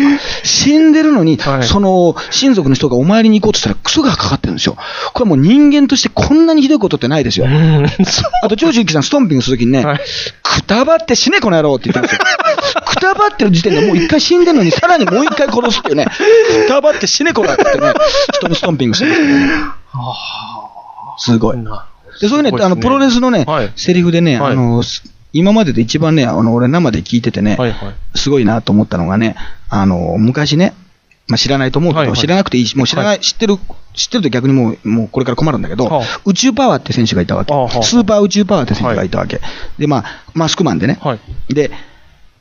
[0.42, 4.76] 死んでるのに、はいその親族の人がお参りに行こうとしたらクソがかかってるんですよ。
[5.14, 7.46] これもう人間としてこんなにひどいことってないですよ。
[8.42, 10.00] あと、長州力さん、ストンピングするときにね、はい
[10.42, 12.18] くたばって死ね、この野郎って言ってますよ。
[12.84, 17.94] くたばってる時点でもう一回死んでるのに、さらにもう一回殺すっていうね、くたばって死ね、こらって言ってね、
[18.34, 19.28] 人にストンピングしてますね。
[21.18, 21.56] すごい。
[21.56, 21.86] な
[22.20, 27.94] で、そういうね、ねあの、プロレスのね、はいセリフでね、はいあの、す今までで一番ね、あの、俺生で聞いててね、はいはい。
[28.14, 29.36] すごいなと思ったのがね、
[29.68, 30.74] あの、昔ね、
[31.28, 33.56] まあ、知らないと思うけど、はいはい知らなくていいし、もう知らない、知ってる、
[33.94, 39.40] 知ってると逆にもう、もうこれから困るんだけど、はあ宇宙パワーって選手がいたわけ、はあはあスーパー宇宙パワーって選手がいたわけ。
[39.78, 40.98] で、まあ、マスクマンでね。
[41.00, 41.54] はい。
[41.54, 41.70] で、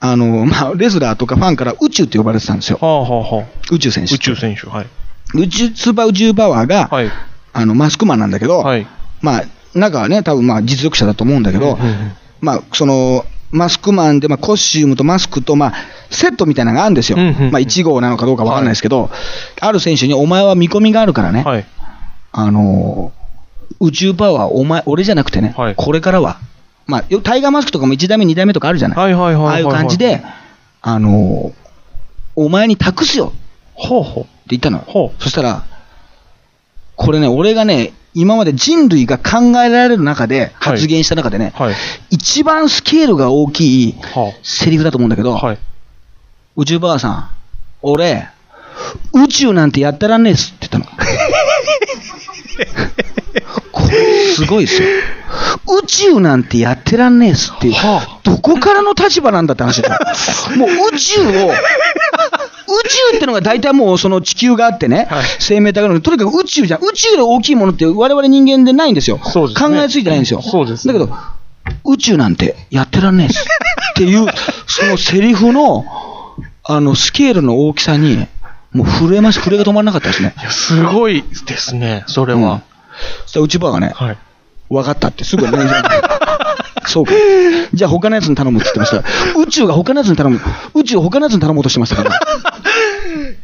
[0.02, 2.80] あの、まあ、レスラーとかファンから宇宙って呼ばれてたんですよ。
[2.82, 3.46] はあはあはあ。
[3.72, 4.16] 宇宙選手。
[4.16, 4.88] 宇宙選手、はい。
[5.36, 7.12] 宇宙、スーパー宇宙パワーが、はい。
[7.54, 8.88] あの、マスクマンなんだけど、はい。
[9.22, 11.78] まあ、中はね、多分まあ実力者だと思うんだけど、
[12.42, 15.74] まあ、その、マスクマンで、まあ、コスチュームとマスクと、まあ、
[16.10, 17.18] セットみたいなのがあるんですよ。
[17.18, 19.10] うんうんうんまあ、1号なのかどうかわかんないですけど、
[19.60, 21.66] ある選手に、お前は見込みがあるからね、はい。
[22.32, 23.22] あのー
[23.80, 26.40] 宇宙パワー、お前、俺じゃなくてね、はいこれからは、
[26.86, 28.98] まあ、よタイガーマスクとかも1代目、2代目とかあるじゃない。
[28.98, 30.24] はいはいはいはいはいああいう感じで、
[30.82, 31.54] あのー
[32.36, 33.38] お前に託すよって
[33.74, 34.26] ほうほう。
[34.48, 34.80] 言ったの。
[34.80, 35.66] ほそしたら、
[36.96, 41.76] これね、俺がね、今まで人類が考えられる中で、発言した中でね、はい。
[42.10, 45.40] 一番スケールが大きいはセリフだと思うんだけど、あ。
[45.40, 45.60] はい。
[46.58, 47.30] 宇宙ばあさん、
[47.82, 48.28] 俺、
[49.14, 50.98] 宇宙なんてやってらんねえっすって言ったの。
[54.36, 54.88] すごいですよ。
[55.82, 60.00] 宇宙なんてやってらんねえっすっていう、はあどこからの立場なんだって話だよ。
[60.58, 61.54] もう宇宙を、宇
[63.12, 66.82] 宙ってのが大体もうその地球があってね、はい生命体があるとにかく宇宙じゃん。
[66.82, 69.20] 宇宙より大きいものって我々人間でないんですよ。
[69.24, 70.42] すね考えついてないんですよ。
[70.42, 71.16] そうですねだけど、
[71.86, 74.28] 宇宙なんてやってらんねえっすっていう、
[74.68, 75.86] そのセリフの、
[76.64, 78.28] あの、スケールの大きさに、
[78.72, 79.42] もう震えました。
[79.42, 80.34] 震えが止まらなかったですね。
[80.40, 82.62] いや、すごいですね、それうんは。
[83.26, 84.18] そしたら内場がね、はい。
[84.70, 85.52] 分かったってすぐね、
[86.88, 87.12] そうか。
[87.74, 89.40] じゃあ他のやつに頼むって言ってました。
[89.40, 90.40] 宇宙が他のやつに頼む。
[90.74, 92.12] 宇宙を他のやつに頼もうとしてましたから。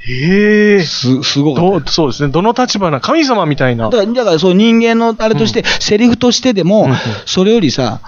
[0.07, 0.83] へえ。
[0.83, 1.85] す、すごかった。
[1.85, 2.29] どそうですね。
[2.29, 3.89] どの立場な、神様みたいな。
[3.89, 7.99] だから、だからそう人間のあれとして、セリフとしてでも、うんうんそれよりさ、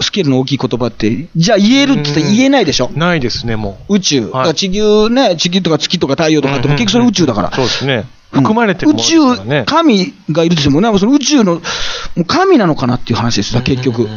[0.00, 2.90] スケールの大きい言葉って、じゃあ言えるって言ったら言えないでしょ？
[2.94, 4.26] ないですね、も宇宙。
[4.26, 7.50] だから地球ね、地球とか月とか太陽とかって、うんうんうん結局それ宇宙だから。
[7.52, 8.04] そうですね。
[8.38, 9.02] うん含まれてるね。
[9.02, 11.60] 宇宙、神がいるとしてもね、その宇宙の、も
[12.18, 14.08] う神なのかなっていう話ですよ、結局。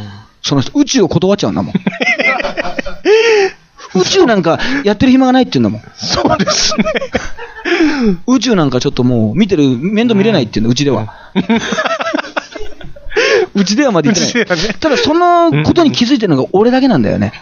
[0.42, 1.74] その人、宇宙を断っちゃうんだもん。
[3.94, 5.82] 宇宙なんかやってる暇がないって言うんだもん。
[5.96, 6.84] そうですね。
[8.26, 11.12] 宇宙なんかちょっともう見てる、面倒見れないっていうんだ、うちでは。
[13.54, 14.58] うちではまで言ってない。
[14.78, 17.32] ただそのことに気づいてるのが俺だけなんだよね。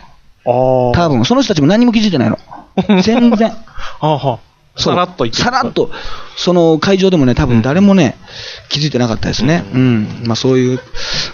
[0.47, 0.53] ああ。
[0.95, 2.39] 多分、その人たちも何も気づいてないの。
[3.03, 3.53] 全然。
[4.79, 5.73] さらっとさらっ。
[5.73, 5.91] と、
[6.37, 8.17] その会場でもね、多分誰もね、
[8.69, 9.65] 気づいてなかったですね。
[9.75, 10.23] うん。
[10.25, 10.81] まあそういう、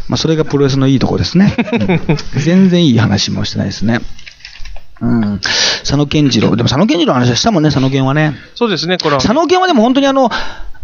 [0.08, 1.54] まあそれがプロレスのいいとこですね。
[1.72, 1.76] う
[2.38, 4.00] ん全然いい話もしてないですね。
[5.00, 5.40] うん。
[5.40, 6.56] 佐野健次郎。
[6.56, 8.34] でも佐野健次郎の話はしたもんね、佐野健はね。
[8.54, 9.20] そうですね、これは。
[9.20, 10.30] 佐野健はでも本当にあの、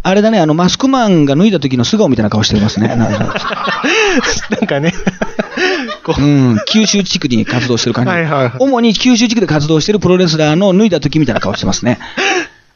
[0.03, 2.87] あれだね、あの、マスクマンが脱いだ時の素顔みたいな顔してますね。
[2.95, 4.93] なんかね、
[6.17, 8.11] うん、九州地区に活動してる感じ。
[8.11, 11.99] はいはいはい主に九州地区で活動してるプロレスラーの脱いだ時みたいな顔してますね。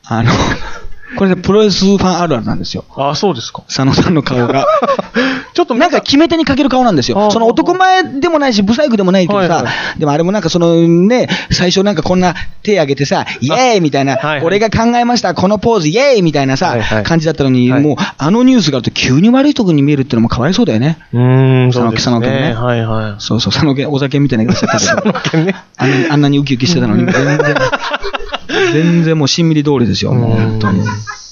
[0.08, 0.32] あの、
[1.18, 2.84] これでプロレスファンあるあるなんですよ。
[2.96, 3.64] ああ、そうですか。
[3.68, 4.66] 佐野さんの顔が。
[5.54, 7.10] ちょっとなんか決め手にかける顔なんです。
[7.12, 20.98] よその男前でもないし、ブサイクでもないけどさはいは、でもあれもなんかそのね、最初なんかこんな手挙げてさ、イエーイみたいなはいは、い俺が考えました、このポーズ、イエーイみたいなさはいはい、感じだったのに、はいもうあのニュースがあると急に悪いとこに見えるっていうのもかわいそうだよね。
[21.14, 22.54] うーん、佐野そうです佐野君ねね。
[22.54, 23.16] はいはい。
[23.20, 25.44] そうそう、佐野家お酒みたいな言い方しちゃったけど。
[25.46, 27.38] ねあんなあんなにウキウキしてたのに、全然、
[28.48, 30.82] 全然もうしんみり通りですよ、もう本当に。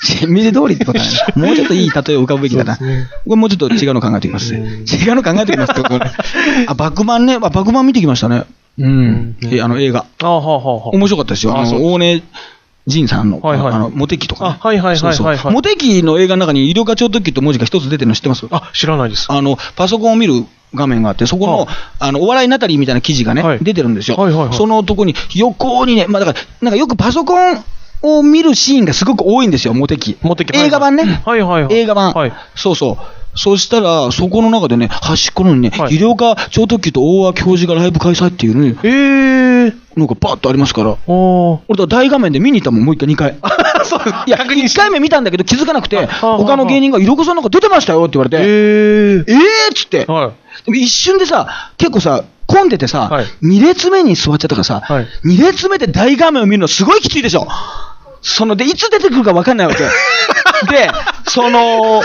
[0.04, 1.40] しんみり通りってことはない。
[1.48, 2.76] もうちょっといい例えを浮かぶべきだな。
[2.78, 4.54] ねこれもうちょっと違うの考えておきます。
[4.54, 6.00] 違うの考えておきますこれ
[6.68, 8.44] あ、バックマンね、あバックマン見てきましたね。
[8.80, 9.36] うん。
[9.44, 10.06] えあの映画。
[10.22, 10.90] ああ、はあはあはあ。
[10.90, 11.58] 面白かったですよ。
[11.58, 12.24] あの、大根
[12.86, 14.58] 仁さんの、はいはいあの、モテキとかね。
[14.62, 18.46] あはいはいはいはいはいそうそうモテキの映画の中に医療課長特急って文字が一つ出てるの知ってます？
[18.52, 19.32] あ、知らないです。
[19.32, 21.68] あの、パソコンを見る画面があって、そこの、
[22.00, 24.18] あの、お笑いナタリーみたいな記事がね、はい出てるんですよ。
[24.18, 27.64] はいはいはいそのとこに、横にね、まあだから、なんかよくパソコン
[28.02, 30.18] を見るシーンがすごく多いんですよ、モテキ。
[30.22, 31.22] モテキ映画版ね。
[31.26, 32.12] はいはいはい映画版。
[32.12, 33.23] はいそうそう。
[33.36, 40.98] そしたら、そこの中でね、端っこのにね、はい医療科超特急と大和教授がライブ開催っていうね、ええのがバーッとありますから。
[41.08, 41.60] おー。
[41.68, 43.38] 俺だから大画面で見に行ったもん、もう一回、二回。
[43.86, 49.24] そう、いや、確認一回目見たんだけど気づかなくて、あはあ他の芸人が、いろこさんなんか出てましたよって言われて、えー。
[49.28, 50.66] えーっつって、はい。
[50.66, 57.48] でも一瞬でさ、結構さ、混んでてさ、はい二列目に座っちゃったからさ、はい二列目で大画面を見るのすごいきついでしょ。
[58.24, 59.84] その、で、いつ出てくるか分かんないわけ。
[60.72, 60.90] で、
[61.28, 62.02] その、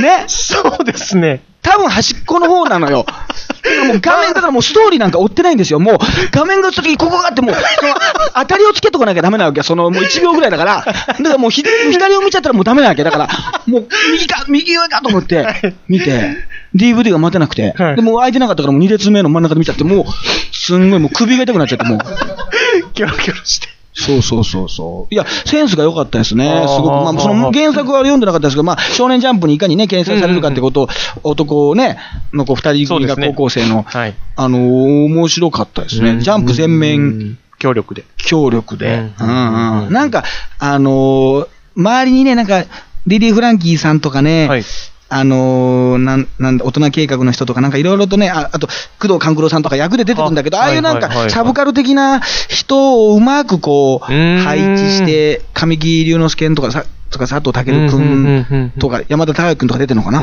[0.00, 1.42] ね、そうですね。
[1.66, 3.04] 多分端っこの方なのよ。
[3.04, 3.20] だか
[3.64, 5.80] らもう画面だからもうストーリーなんか追ってないんですよ。
[5.80, 5.98] もう
[6.30, 7.94] 画面が映った時にここがあってもう、その
[8.36, 9.64] 当たりをつけとかなきゃダメなわけ。
[9.64, 10.84] そのもう1秒ぐらいだから。
[10.84, 13.02] だからもうひ左を見ちゃったらもうダメなわけ。
[13.02, 13.28] だから、
[13.66, 16.36] もう右か、右上かと思って見て、
[16.76, 17.72] DVD が待てなくて。
[17.76, 20.04] はいでもう空いてなかったからもう2列目の真ん中で見ちゃって、もう、
[20.52, 21.98] すんごいもう首が痛くなっちゃって、もう。
[22.94, 23.75] キョロキョロして。
[23.98, 25.14] そうそうそうそう。
[25.14, 26.44] いや、センスが良かったですね。
[26.68, 26.90] すごく。
[26.90, 30.88] まあ、その原作は読んでなかったですけど、まあ、少年ジャンプにいかにね、掲載されるかってことを、
[31.22, 31.98] 男ね、
[32.34, 34.14] の子二人組が高校生の、はい。
[34.36, 36.20] あのー面白かったですね。
[36.20, 38.04] ジャンプ全面協力で。
[38.18, 39.10] 協力で。
[39.18, 39.92] ううんんうん。
[39.92, 40.24] なんか、
[40.58, 42.64] あのー周りにね、なんか、
[43.06, 44.64] リリー・フランキーさんとかね、はい。
[45.08, 48.66] あのーなん、なんだ、大人計画の人とか、なんかいろいろとね、ああと、
[48.98, 54.04] 工藤官九郎さんとか役で出てくるんだけど、あああいうなんかサブカル的な人をうまくこう、
[54.42, 60.18] 配置して、神木隆之介とかさ、とか佐藤健君とか、山田孝之君とか出てるのかな？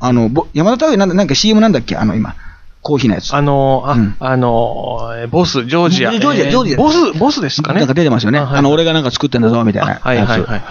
[0.00, 1.96] あの、ぼ山田孝之なんだ、なんか CM なんだっけ？
[1.96, 2.34] あの、今。
[2.82, 3.34] コーヒーのやつ。
[3.34, 6.12] あのー、あ、うんあのボス、ジョージア。
[6.12, 7.80] ジョージアえジョージアボス、ボスですかね。
[7.80, 8.38] なんか出てますよね。
[8.38, 10.04] あはいあの、俺がなんか作ってんだぞ、みたいなやつ。
[10.06, 10.62] はいはいはい。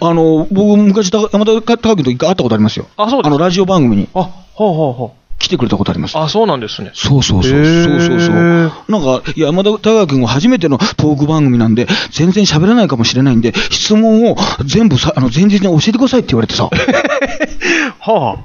[0.00, 2.86] あの、僕、昔、た山田孝之と一回会ったことありますよ。
[2.96, 6.20] あそうですあの、ラジオ番組にあ、ほうほうほ来てくれたことありますう。。
[6.20, 6.92] あ、そうなんですね。
[6.94, 7.64] そうそうそう。
[7.64, 8.36] そうそうそう。
[8.36, 16.68] なんか、いや山田孝之君が初めてのトーク番組なんで、全然喋らないかもしれないんで、質問を全部さ、あの、前日に教えてくださいって言われてさ。
[18.00, 18.44] はあ。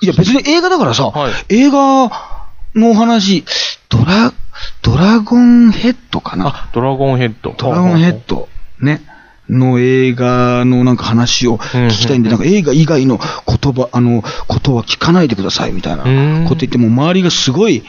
[0.00, 2.10] いや、別に映画だからさ、はい映画
[2.76, 3.44] のお話、
[3.88, 4.32] ドラ、
[4.82, 6.48] ドラゴンヘッドかな？
[6.48, 7.54] あ、ドラゴンヘッド。
[7.56, 8.48] ドラゴンヘッド、
[8.80, 9.02] ね、
[9.48, 16.08] の映画のなんか話を聞きたいんで、うんなんか映画以外の言葉、あの、ことは聞かないでくださいみたいなう
[16.42, 17.82] んこと言って、もう周りがすごい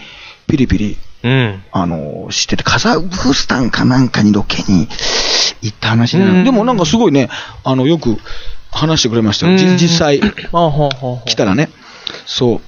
[0.47, 1.63] ピリピリ、うん。
[1.71, 4.88] あの、してて、カザフスタンかなんかにロケに
[5.62, 7.30] 行った話で、うんでもなんかすごいね、
[7.63, 8.17] あの、よく
[8.71, 9.58] 話してくれましたよ。
[9.58, 10.21] 実際。
[10.21, 11.69] 来たらね。
[12.26, 12.62] そう。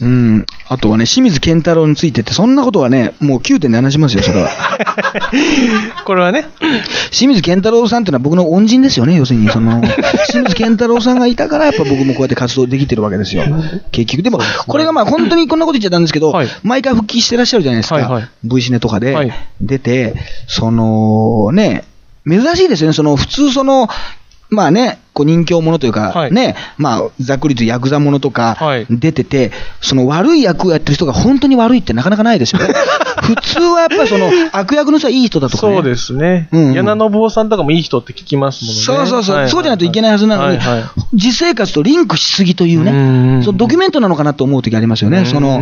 [0.00, 0.46] うん。
[0.68, 4.50] あとはね、清水健太郎についてって、そんなことはね、もう9点で話しますよ、それは。
[6.04, 6.46] これはね、
[7.10, 9.48] 清水健太郎さんっていうのは僕の恩人ですよね、要するに。
[9.48, 9.80] その、
[10.30, 13.44] 清水健太郎さんがいたから、やっぱ僕もこうやって活動できてるわけですよ。
[13.92, 14.22] 結局。
[14.24, 17.96] でも、これがまあ本当にこんなこと言っちゃったんですけど、はい毎回復帰してらっしゃるじゃないですか。
[17.96, 20.14] はいはい V シネとかで、はい出て、
[20.48, 21.84] その、ね、
[22.28, 22.94] 珍しいですよね。
[22.94, 23.88] その、普通その、
[24.50, 26.32] まあね、こう人形ものというか、はい。
[26.32, 28.86] ね、まあ、ざっくりとヤクザものとかはい。
[28.90, 32.74] 出てて、その悪い役をやってる人が本当に悪いってなかなかないですよね。
[33.22, 35.74] 普通はやっぱりその悪役の人はいい人だとかね。
[35.74, 36.48] そうですね。
[36.52, 36.68] うん。
[36.68, 38.80] うん柳信夫さんとかもいい人って聞きますもんね。
[38.80, 40.84] そうそうそう、はそうじゃないといけないはずなのに、はいはい。
[41.14, 45.60] 実生活とリンクしすぎといううんね、そのドキュメントなのかなと思う時ありますよね、うんその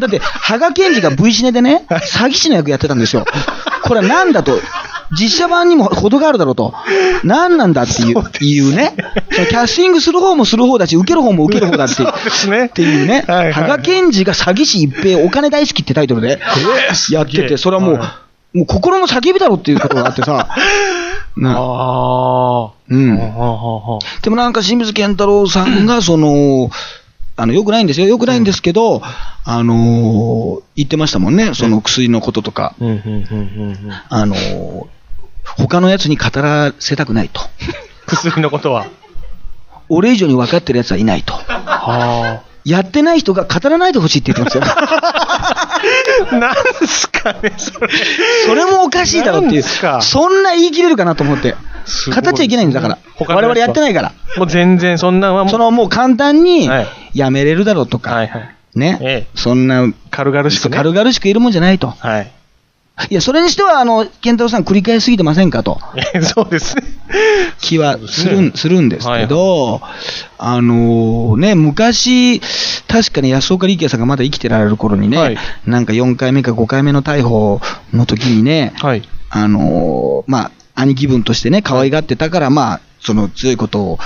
[0.00, 3.24] だって、羽賀健二が V シネでね、詐欺師の役やってたんですよ、
[3.84, 4.58] これはなんだと、
[5.12, 6.74] 実写版にも程があるだろうと、
[7.24, 8.94] なんなんだっていういうね、
[9.30, 11.94] キャスティングする方もする方だし、受ける方も受ける方だって。
[11.94, 12.66] そうですね。
[12.66, 16.40] っていうね、はいは賀健二が詐欺師一平、お金大好きってタイトルで
[17.10, 20.48] やってて、それはもう、はもう心の叫びだろっていうことがあってさ、
[21.36, 21.54] な。
[21.56, 22.70] ああ。
[22.88, 23.16] うん
[24.22, 26.70] でもなんか清水健太郎さんが、その、
[27.36, 28.06] あの、よくないんですよ。
[28.06, 29.02] よくないんですけど、
[29.44, 31.54] あのー言ってましたもんね。
[31.54, 32.74] その薬のこととか。
[32.80, 32.84] あ
[34.26, 34.86] のー
[35.56, 37.40] 他のやつに語らせたくないと。
[38.06, 38.86] 薬のことは。
[39.88, 41.34] 俺以上に分かってるやつはいないと。
[41.34, 44.74] はやってない人が語らないでほしいって言ってますよ。
[44.74, 45.80] あ。
[46.34, 46.54] なん
[46.86, 47.88] すかね、それ。
[48.46, 49.62] それもおかしいだろっていう。
[49.62, 51.52] そんな言い切れるかなと思って。
[51.52, 52.98] 語っちゃいけないんだから。
[53.20, 54.12] 我々やってないから。
[54.36, 55.52] もう全然そんなんはもう。
[55.52, 58.12] そのもう簡単にはいやめれるだろうとか。
[58.12, 58.56] はいはい。
[58.74, 58.98] ね。
[59.00, 60.76] ええそんな、軽々しくね。
[60.76, 61.94] 軽々しくいるもんじゃないと。
[61.98, 62.30] はい。
[63.10, 65.78] いや、それにしては、あの、健太郎さん繰り返しすぎてませんかと。
[66.14, 66.82] え そうですね。
[67.60, 69.82] 気はするんするんですけど、
[70.38, 72.40] あのね、昔、
[72.88, 77.60] 確かに安岡力也さんがまだ生きてられる頃にね、はいなんか4回目か5回目の逮捕
[77.92, 79.02] の時にね、はい。
[79.28, 83.98] あのまあ、兄貴分としてね、可愛がってたから、まあ、その強いことを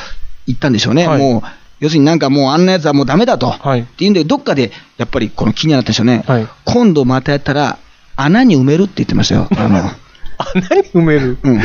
[0.47, 1.07] 言ったんでしょうね。
[1.07, 1.43] はいもう、
[1.79, 3.51] 要するになんかもうあんなやつはもうダメだと。
[3.51, 6.25] はいっていうんで、どっかで、やっぱりこの気になったんでしょうね。
[6.27, 7.79] はい今度またやったら、
[8.23, 9.49] 穴に埋めるって言ってましたよ。
[9.57, 11.39] あの、穴に埋める？
[11.43, 11.61] うん。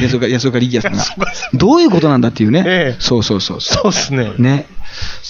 [0.00, 1.26] 安岡、安岡力也さんが。
[1.54, 2.62] どういうことなんだっていうね。
[2.64, 4.32] ええそうそうそうそそうですね。
[4.38, 4.40] う。
[4.40, 4.66] ね。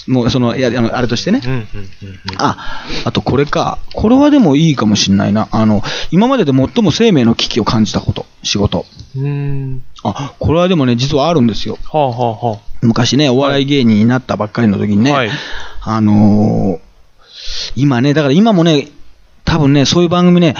[0.07, 1.41] もう、その、いや、あの、あれとしてね。
[1.43, 1.67] うんうんうん
[2.37, 3.79] あ、あとこれか。
[3.93, 5.47] これはでもいいかもしんないな。
[5.51, 8.85] あの、今までで最も生命の危機を感じたこと、仕事。
[9.15, 9.81] うん。
[10.03, 11.79] あ、これはでもね、実はあるんですよ。
[11.91, 15.29] はあはあは昔ね、お笑い芸人になったばっかりの時にね、はい
[15.83, 16.91] あのー
[17.75, 18.89] 今ね、だから今もね、
[19.51, 20.55] 多分ね、そういう番組ね、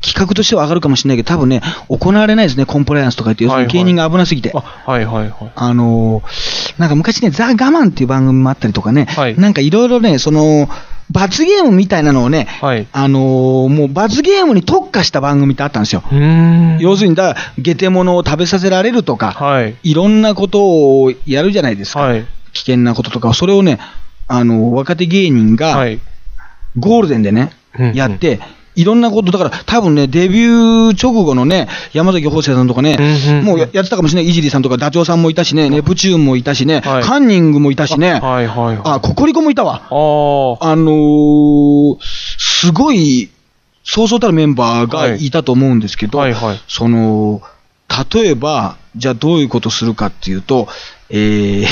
[0.00, 1.60] 企画としては上がるかもしれないけど、多分ね、
[1.90, 4.50] 行われないですね、コンプライアンスとか言って、要するに芸人が危なすぎて。
[4.54, 4.82] あ。
[4.86, 5.32] あ、はいはいはい。
[5.54, 10.70] あのーなんか昔ね、ザ・我慢っていう番組もあったりとかね、はいなんかいろいろね、その、
[11.10, 12.86] 罰ゲームみたいなのをね、はい。
[12.90, 16.02] あのーもう罰ゲームに特化した番組ってあったんですよ。
[16.10, 16.78] うーん。
[16.78, 19.76] 要するに、だから、ゲテモノを食べさせられるとか、はい。
[19.82, 22.00] いろんなことをやるじゃないですか。
[22.00, 22.26] はい。
[22.54, 23.78] 危険なこととか、それをね、
[24.28, 26.00] あの、若手芸人が、はい。
[26.78, 27.50] ゴールデンでね、
[27.94, 28.40] やって、
[28.76, 32.96] いろんなこと、だから多分ね、デビュー直後のね、山崎邦生さんとかね、
[33.44, 37.02] もうややってたかもしれない、いじりさんとか、ダチョウさんもいたしね、ネプチューンもいたしね、はい。
[37.02, 38.20] カンニングもいたしね、
[38.84, 39.82] あココリコもいたわ。
[39.84, 41.98] あのー、
[42.38, 43.28] すごい、
[43.82, 46.18] そうそうたるメンバーがいたと思うんですけど。
[46.68, 47.42] その、
[48.12, 50.68] 例えば、じゃあどういうことするかっていうと、
[51.10, 51.66] えー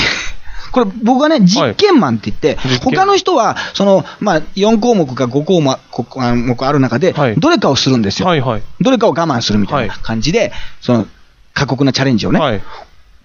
[0.71, 8.27] これ僕はね、実験マンって言って、実験他の人は、その、まあ、4項目か5項目こあ目ある中ではい、どれかをするんですよ。
[8.27, 8.63] はいはい。
[8.81, 10.51] どれかを我慢するみたいなはい感じで、
[10.81, 11.07] その、
[11.53, 12.39] 過酷なチャレンジをね。
[12.39, 12.61] はい。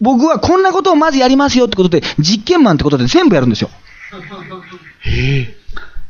[0.00, 3.70] 僕はこんなことをまずやりますよってことで、実験マンってことで全部やるんですよ。
[5.00, 5.56] へえ。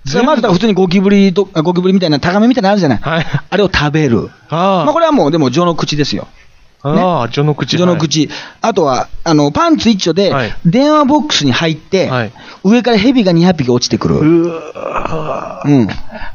[0.07, 2.99] それはまず普通にゴキブリと、あゴキブリみたいな、タガメみたいなのあるじゃない。
[2.99, 3.27] はい。
[3.51, 4.31] あれを食べる。
[4.49, 6.29] あまあこれはもうでも序の口ですよ。
[6.85, 7.71] ああ、序の口。
[7.77, 8.29] 序の口。
[8.61, 14.15] あとは、あの、パンツ一丁ではい、電話ボックスに入って、はい上から蛇が200匹落ちてくる。
[14.75, 15.71] はい。
[15.71, 15.89] うん。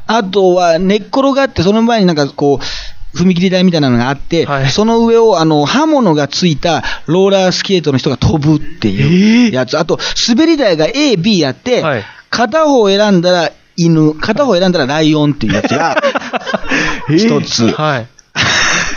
[0.06, 16.00] あとは、寝っ転がって、その前になんかこう、踏切台みたいなのがあって、はいその上をあの刃物がついたローラースケートの人が飛ぶっていうやつ、あと滑り台が A、B やって、はい片方選んだら犬、片方選んだらライオンっていうやつが
[17.10, 17.72] 一つ。
[17.72, 18.06] はい。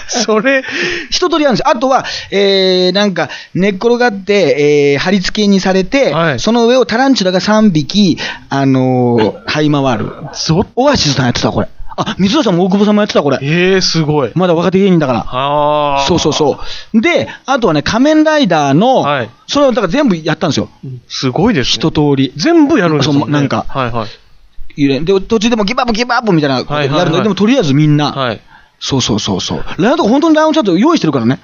[0.26, 0.64] それ、
[1.10, 1.70] 一通りあるんですよ。
[1.70, 8.18] あとは、えー、なんか、寝っ転がって、えー、貼り付けにされて、はいその上をタランチュラが3匹、
[8.50, 10.14] あのー、這い回る。
[10.34, 11.68] そオアシスさんやってた、これ。
[11.96, 13.38] あ、水田さんも大久保さんもやってた、これ。
[13.42, 14.32] ええ、すごい。
[14.36, 15.20] まだ若手芸人だから。
[15.20, 16.06] ああ。
[16.08, 16.60] そうそうそ
[16.94, 17.02] う。
[17.02, 20.70] で、あとはね、仮面ライダーの、はいそれをだから全部やったんですよ。
[21.08, 21.74] すごいですね。
[21.76, 22.34] 一通り。
[22.36, 23.34] 全部やるんですもんね。
[23.34, 25.06] なんかはいはい。
[25.06, 28.42] で、途中でもギブアップギブアップみたいなやるの、はいはいはいでもとりあえずみんな、はい。
[28.84, 29.64] そうそうそうそう。
[29.78, 31.40] ライオンとか本当にライオンちゃんと用意してるからね。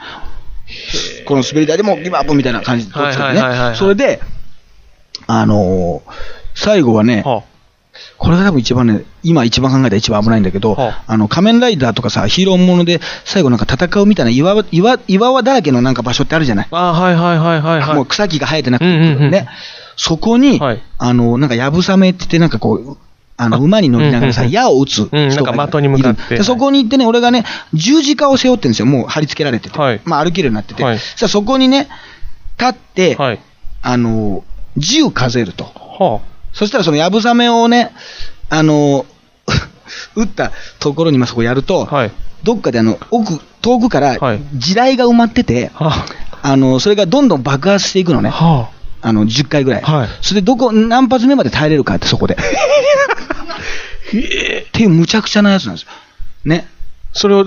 [1.26, 4.20] この滑り台でもギブアップみたいな感じでねはいそれで、
[5.26, 6.12] あのー
[6.56, 7.44] 最後はね、は
[8.18, 16.68] これが多分一番ね、今一番考えたら一番危ないんだけど、はあの仮面ライダーとかさ、ヒーローもので最後なんか戦うみたいな岩岩岩場だらけのなんか場所ってあるじゃない。
[16.70, 16.78] あ。
[16.78, 17.96] ああ、はいはいはいはいはい。
[17.96, 18.86] もう草木が生えてなくて、
[19.30, 19.48] ね。
[19.96, 22.98] そこに、はいあの、なんか、やぶさめって言って、なんかこう、
[23.42, 28.86] あの、あ馬に乗りながらさ、矢を撃つ人がいるうんなんか的に向かってでそこに行ってね、俺がね、十字架を背負ってるんですよ。
[28.86, 29.80] もう貼り付けられてて。
[29.80, 30.84] はいまあ、歩けるようになってて。
[30.84, 31.88] はいそしたらそこにね、
[32.60, 33.40] 立って、はい。
[33.82, 34.44] あの、
[34.76, 35.64] 銃数えると。
[35.64, 36.20] は
[36.52, 37.94] そしたらそのやぶさめをね、
[38.50, 39.06] あの、
[40.16, 41.96] 撃ったところにまあそこやると、あ。
[41.96, 42.12] はい。
[42.44, 46.06] どっかであの、奥、遠くからはい地雷が埋まってて、は
[46.42, 48.22] あの、それがどんどん爆発していくのあ。
[48.22, 48.30] ね。
[48.30, 48.70] は
[49.02, 49.82] あの、10回ぐらい。
[49.82, 52.38] はいそれでどこ、何発目まで耐えれるかって、そこで。
[54.10, 55.90] っていう無茶苦茶なやつなんですよ。
[56.46, 56.68] ね。
[57.12, 57.46] それを、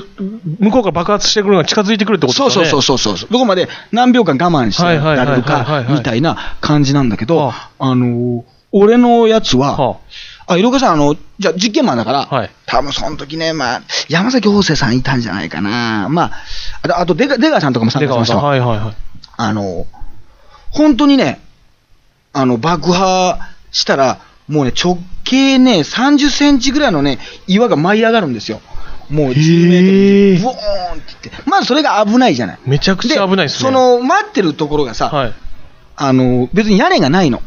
[0.58, 2.70] 向こうが爆発してくるのが近づいてくるってことそうですかね。
[2.70, 3.28] そうそうそうそう。
[3.30, 9.98] どこまで何秒間我慢してはいはいはいられるか、みたいな感じなんだけど、はあのー俺のやつは、は
[10.46, 16.08] あ、色川さん、あの、じゃあ実験マンだから、はい多分その時ね、まあ、山崎邦生さんいたんじゃないかな。
[16.08, 16.32] まあ、
[16.82, 17.90] あと、あと出川さんとかも。
[17.90, 18.44] 参加しましたわ。
[18.44, 18.94] はいはいはい。
[19.36, 19.86] あの、
[20.70, 21.38] 本当にね、
[22.32, 23.38] あの、爆破
[23.72, 24.20] したら、
[24.52, 28.60] もうね、直径ね、30センチぐらいのね、岩が舞い上がるんですよ。
[29.08, 30.42] もう10メートル。
[30.42, 31.50] ブオーンって言って。
[31.50, 32.58] まずそれが危ないじゃない。
[32.66, 33.70] めちゃくちゃ危ないですね。
[33.70, 35.34] そ、の、待ってるところがさ、はい。
[35.96, 37.40] あの、別に屋根がないの。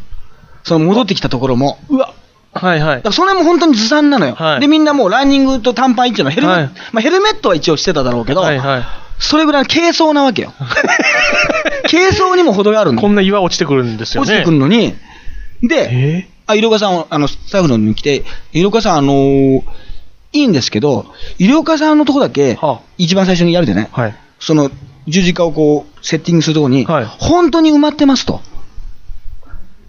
[0.63, 1.77] その戻ってきたところも。
[1.89, 2.13] うわ。
[2.53, 4.33] はいはいだそれも本当にずさんなのよ。
[4.33, 8.83] はいで、みんなもうランニングと短パン一丁のヘルメット、はいまあヘルメットは一応してただろうけど、はいはい。
[9.19, 10.53] それぐらいの軽装なわけよ。
[11.91, 14.31] 軽装にも程があるんだこんな岩落ちてくるんですよね。
[14.31, 14.95] 落ちてくるのに、
[15.61, 18.23] で、えあ、色川さん、あの、スタッフのに来て、
[18.53, 19.61] 色川さん、あのー
[20.33, 21.05] いいんですけど、
[21.37, 24.15] 色川さんのとこだけはあ、一番最初にやるでね、はい。
[24.37, 24.69] その
[25.07, 28.41] 十字架をこう、セッティングするところに、はい本当に埋まってますと。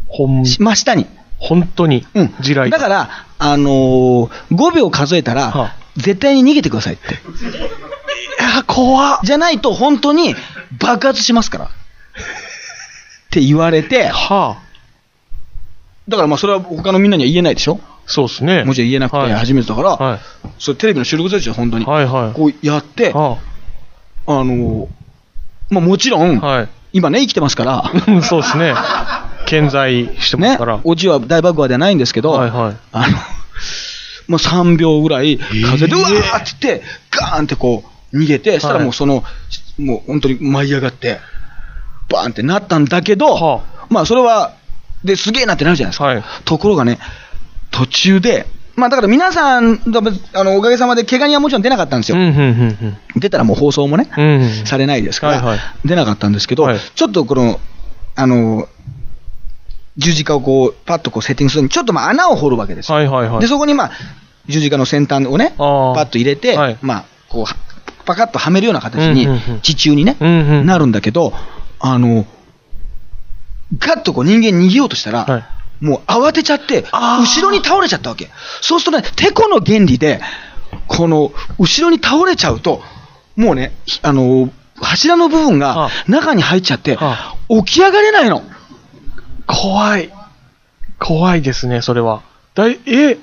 [0.07, 1.07] ほん、真下に。
[1.39, 2.07] 本当に。
[2.15, 2.29] うん。
[2.41, 2.71] 地雷。
[2.71, 7.05] だから、あのー、5秒数えたら、はあ絶対に逃げてくださいって。
[8.39, 9.21] や、怖っ。
[9.25, 10.35] じゃないと本当に
[10.79, 11.65] 爆発しますから。
[11.65, 11.69] っ
[13.31, 14.66] て言われて、はあ。
[16.09, 17.81] だからまあそれは他のみんなには言えないでしょ？
[18.07, 18.63] そうですね。
[18.65, 20.19] もちろん言えなくてはい初めてだから、は
[20.59, 21.81] それテレビの収録ですよ、本当い。
[21.81, 21.87] に。
[21.87, 22.33] はいはい。
[22.33, 23.39] こうやって、あは
[24.27, 24.89] の、
[25.71, 26.69] まあもちろん、あ、はい。
[26.93, 28.75] 今ね、生きてますから、うんそうですね。
[29.47, 32.77] 健在してますねから。、オチは大爆破ではないんですけど、はいはい。
[32.93, 33.17] あの、
[34.29, 37.83] もう3秒ぐらい、風で、えーうわーって言って、ガーンってこ
[38.13, 39.25] う、逃げて、そしたらもうその、
[39.79, 41.19] もう本当に舞い上がって、
[42.09, 44.55] バーンってなったんだけど、はまあそれは、
[45.07, 46.05] で、すげえなってなるじゃないですか。
[46.05, 46.23] はい。
[46.45, 46.99] ところがね、
[47.71, 49.81] 途中で、まあだから皆さん、
[50.35, 52.75] あのおかげさまで怪我人はもちろん出なかったんですうん、よ。
[53.17, 54.25] 出たらもう放送もね、うん。
[54.43, 54.67] うん。
[54.67, 57.61] されないですから、はいはい出なかったんですけど、はいちょっとこの、
[58.17, 58.69] あの、
[59.97, 63.41] 十字架をこう、パッとこうセッティングするのに、ちょっとまあ穴を掘るわけですよ。
[63.41, 63.91] で、そこにまあ、
[64.47, 67.57] 十字架の先端をね、パッと入れて、はいまあ、こう、は
[68.05, 69.27] パカッとはめるような形に
[69.63, 70.17] 地中にね、
[70.65, 71.33] なるんだけど、
[71.81, 72.27] あの、
[73.79, 75.45] ガッとこう人間逃げようとしたら、はい
[75.79, 78.31] もう慌てちゃって、後ろに倒れちゃったわけ。
[78.63, 80.23] そうするとね、てこの原理で、
[80.87, 82.81] この、後ろに倒れちゃうと、
[83.37, 84.49] もうね、ひあの、
[84.81, 88.43] 柱の部分があ中に入っちゃってあ、起き上がれないの。
[89.47, 90.11] 怖い。
[90.99, 92.23] 怖いですね、それは。
[92.55, 93.19] だい、え？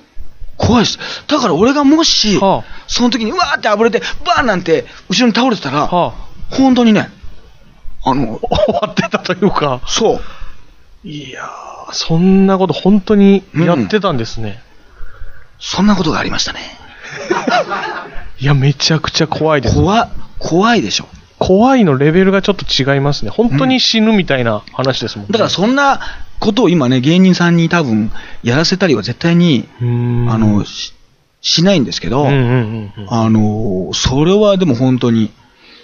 [0.55, 0.99] 怖いです。
[1.25, 5.87] だから俺がもし、はその時にうわーって暴れて、バーンなんて後ろに倒れてたら、
[6.51, 7.09] 本当にね、
[8.05, 9.81] あの、あ、 終わってたというか。
[9.87, 14.61] そう、いやー、そんなこと本当にやってたんですね。
[15.59, 16.59] そんなことがありましたね。
[18.39, 19.75] いや、めちゃくちゃ怖いです。
[19.75, 21.07] 怖、怖いでしょ。
[21.39, 23.31] 怖いのレベルがちょっと違いますね。
[23.31, 25.31] 本当に死ぬみたいな話ですもんね。
[25.31, 25.99] だからそんな
[26.39, 28.11] ことを今ね、芸人さんに多分
[28.43, 29.83] やらせたりは絶対に、あ
[30.37, 30.93] の、し
[31.41, 33.13] しないんですけど、うんうんうんうん。
[33.13, 35.31] あの、それはでも本当に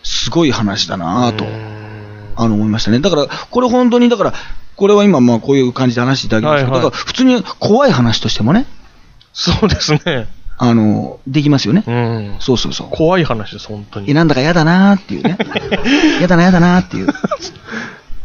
[0.03, 1.45] すごい話だなと
[2.39, 2.99] あの、思いましたね。
[2.99, 4.33] だから、これ本当に、だから、
[4.75, 8.65] これは今まあこういう感じで話していただきましたけど、はいはいだから普通に怖い話としてもね、
[9.33, 10.27] そうですね。
[10.57, 11.83] あの、できますよね。
[11.85, 12.35] うん。
[12.39, 12.87] そうそうそう。
[12.89, 14.09] 怖い話です、本当に。
[14.11, 15.37] えなんだか嫌だなーっていうね。
[16.19, 17.07] 嫌だな、嫌だなーっていう。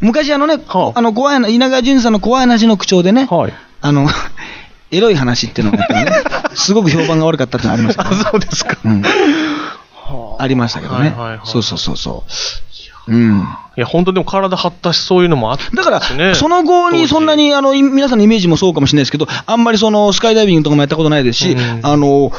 [0.01, 3.53] 昔あのね、はああの、怖いな、稲川淳二さんの怖い話の口調でね、はい。
[3.81, 4.09] あの、
[4.91, 6.07] エロい話っていうのがね、
[6.55, 8.77] すごく評判が悪かったってのはありましたけど、あ、 そうですか。
[8.85, 9.03] うん。
[9.03, 11.11] はありましたけどね。
[11.11, 12.31] はいはいはいそうそうそうそう。
[13.07, 13.49] うん。
[13.77, 16.17] いや、本当でも体張ったし、そういうのもあったんですだね。
[16.17, 22.33] から、その後にそんなに、あの、い皆さんのイメージもそうかもしれないですけど、あんまりその、スカイダイビングとかもやったことないですし、うんあの、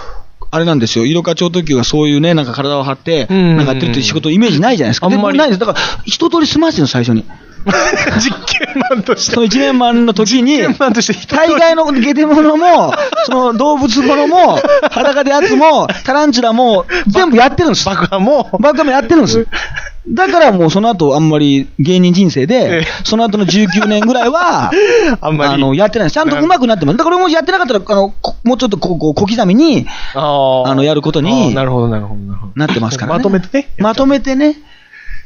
[0.52, 5.08] あれなんですよ、イルカ超特急がそういうね、なんか体を張って、うんなんかやってるっていう仕事、イメージないじゃないですか。
[5.08, 5.60] あんまりでないです。
[5.60, 7.26] だから、一通り済ませてるの、最初に。
[8.20, 9.34] 実験マンとして。
[9.34, 10.26] その一年マンと
[11.02, 12.94] して一通り大概のゲテモノも、
[13.26, 14.60] その動物ものも、
[14.92, 17.86] 裸でやつも、タランチュラも、全部やってるんです。
[17.86, 19.48] 爆破も、バカもやってるんです。
[20.08, 24.72] だからもうその後あんまり芸人人生えでえ、その後の19年ぐらいは、
[25.20, 26.12] あんまりあの、やってない。
[26.12, 26.98] ちゃんと上手くなってます。
[26.98, 30.20] だから俺もやってなかったら、あの、こもうちょっとこう、小刻みにあ
[30.76, 32.52] のやることにあーなるほど、なるほど、なるほど。
[32.56, 33.18] なってますからね。
[33.18, 33.68] まとめてね。
[33.80, 34.56] まとめてね、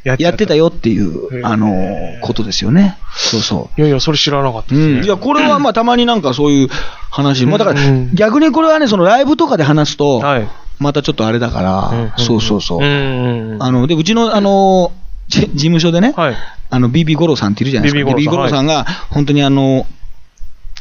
[0.04, 0.66] ややってたよ。
[0.66, 2.98] よっていう、あの、ことですよね。
[3.16, 3.82] そうそう。
[3.82, 5.06] いやいや、それ知らなかったうん、ですね。
[5.06, 6.70] いや、これはまあ、たまになんかそういう
[7.10, 10.48] 話、まあだからうん、逆にこれはね、そのライブとかで話すと、はい。
[10.80, 12.80] またちょっとあれだから、そうそうそう。
[12.80, 13.64] んうんうん。
[13.64, 14.92] あの、で、うちの、あの、
[15.28, 16.36] じ事務所でね、はい。
[16.70, 18.12] あの、BB 五郎さんっているじゃないですか。
[18.12, 19.86] BB 五郎さんが、本当にあの、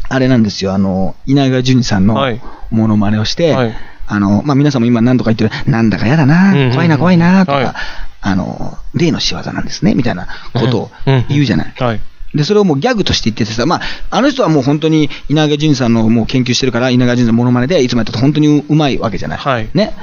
[0.08, 2.40] あれなんですよ、あの、稲川淳二さんのはい
[2.70, 3.74] モノマネをして、はい
[4.10, 7.74] あの、まあ、皆さんも今何とか言ってる、なんだか嫌だな、うんうんうん怖いな怖いな、とか、はい
[8.20, 11.74] あの、例の仕業なんですね、みたいなことをうんうん言うじゃない。
[11.78, 12.00] はい。
[12.34, 19.38] で、それをもうギャグとして言っててさ、まあ、あの人はもう本当に稲川淳二さんのもう研究してるから、稲川淳二のモノマネでいつもやったと本当にううまいわけじゃない。
[19.38, 19.94] はいね。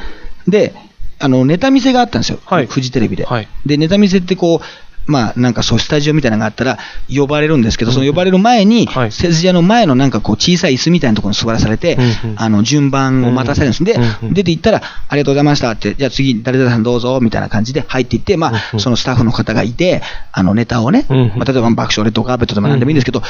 [0.47, 0.73] で、
[1.19, 2.39] あの、ネタ見せがあったんですよ。
[2.45, 3.25] はいフジテレビで。
[3.25, 4.65] はいで、ネタ見せってこう、
[5.07, 6.79] まあ、なんかそう、スタジオみたいなのがあったら、
[7.13, 9.11] 呼ばれるんですけど、その呼ばれる前に、はい。
[9.11, 13.83] 雪屋の前のなんかこう、小さい椅子みたいなところに座らされて、うんうんあの、順番を待たされるんです。
[13.83, 20.01] で、うんうん出て行ったら、ありがとうございましたって、じゃあ次、誰々さんどうぞ、みたいな感じで入っていって、まあ、そのスタッフの方がいて、
[20.31, 23.21] あの、ネタをね、うんうんまあ、例えば爆笑レッドカーペットでも何でもいいんですけど、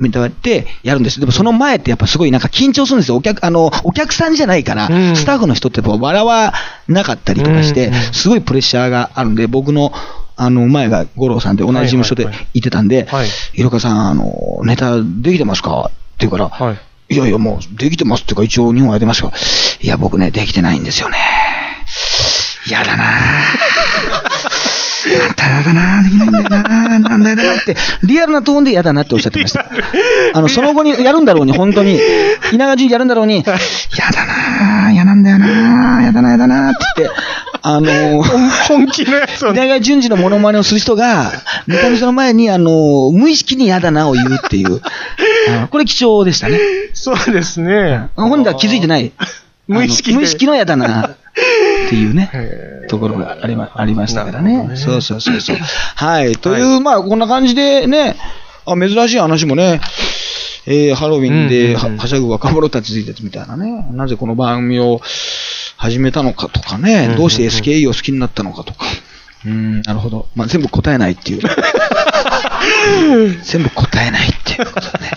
[0.00, 1.20] ネタをやってやるんです。
[1.20, 3.16] でもその前ってやっぱすごいなんか緊張するんですよ。
[3.16, 5.16] お客、あの、お客さんじゃないから、うん。
[5.16, 6.52] スタッフの人って笑わ
[6.88, 9.92] なかったりとかして、すごいプレッシャーがあるんで、僕の、
[10.36, 15.90] あの、前が五郎さんで同じ事務所ではいてたんで、はい色川さん、あの、ネタできてますか？
[15.90, 17.14] って言うから、はい。
[17.14, 19.32] いやいや、もう、できてますっていうか、一応日本はやってますが、
[19.80, 21.16] いや、僕ね、できてないんですよね。
[22.66, 23.06] 嫌だなぁ。
[25.04, 29.66] あんた嫌だなぁ、できないんだよなぁ、なんだよなって、リアルなトーンで嫌だなっておっしゃってました。
[30.32, 31.98] あの、その後にやるんだろうに、本当に、
[32.52, 37.14] 稲川淳やるんだろうに、 嫌だなぁ、嫌なんだよなぁ、嫌だな、嫌だなって言って、
[37.62, 38.22] あの、
[38.68, 39.60] 本気のやつをね。
[39.60, 41.32] 稲川淳二のモノマネをする人が、
[41.66, 44.80] ネタ見せの前に、あの、無意識に嫌だなを言うっていう。
[45.62, 46.58] あこれ貴重でしたね。
[46.92, 48.08] そうですね。
[48.16, 49.12] 本人は気づいてない。
[49.68, 51.16] 無意識無意識の嫌だなっ
[51.88, 52.30] ていうね。
[52.88, 54.64] ところがありまありましたからね。
[54.64, 55.56] ねそうそうそうそう。
[55.94, 56.36] はい。
[56.36, 58.16] という、まあ、こんな感じでね、
[58.66, 59.80] あ珍しい話もね、
[60.66, 63.86] えーハロウィンうんではしゃぐ若者たちついてみたいなね。
[63.92, 65.00] なぜこの番組を
[65.82, 68.86] 始めたのかとかね、うんどうして SKE を好きになったのかとか。
[69.44, 70.28] うん、なるほど。
[70.36, 71.40] まあ、全部答えないっていう。
[73.42, 75.10] 全部答えないっていうことね。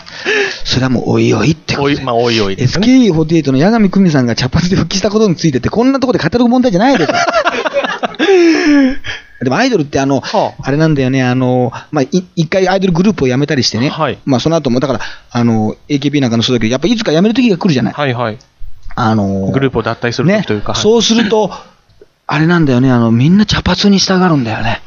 [0.63, 1.97] それはもうおいおいってことで。
[1.97, 2.87] おい、まあ、おいおいですね。
[2.87, 7.13] SKE48 の八神久美さんが茶髪で復帰したことについてって、こんなところで語る問題じゃないですよ。
[9.43, 17.93] でもアイドルってあの、はああれなんだよね、あの、まあ、い一回アイドルグループを辞めたりしてね、はいまあその後も、だから、あの、AKB なんかのそうだけど、やっぱいつか辞める時が来るじゃない。
[17.93, 18.39] はいはい。
[18.95, 20.73] あの、グループを脱退するね時というか。
[20.73, 21.51] はいそうすると、
[22.27, 24.81] あれなんだよね、あの、みんな茶髪に従うんだよね。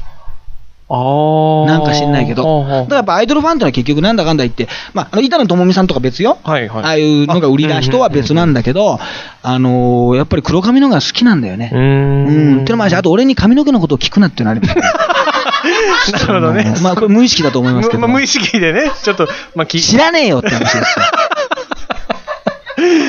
[0.89, 2.63] なんか知んないけど。
[2.63, 6.39] だからやっぱアイドルファンってのは結局なんだかんだ言って、まあ、あの、板野友美さんとか別よ。
[6.43, 6.83] はいはい。
[6.83, 8.99] ああいうのが売りな人は別なんだけど、
[9.43, 11.77] あのーやっぱり黒髪のが好きなんだよねう。
[11.77, 12.61] んん。
[12.61, 14.81] ってのもあるし、あと俺に髪の毛のことを聞くなっていうのありますね
[16.11, 16.75] なるほどね。
[16.81, 18.01] まあこれ無意識だと思いますけど。
[18.01, 20.83] まあ無意識でね、ちょっと、まあ、知らねえよって話ですよ。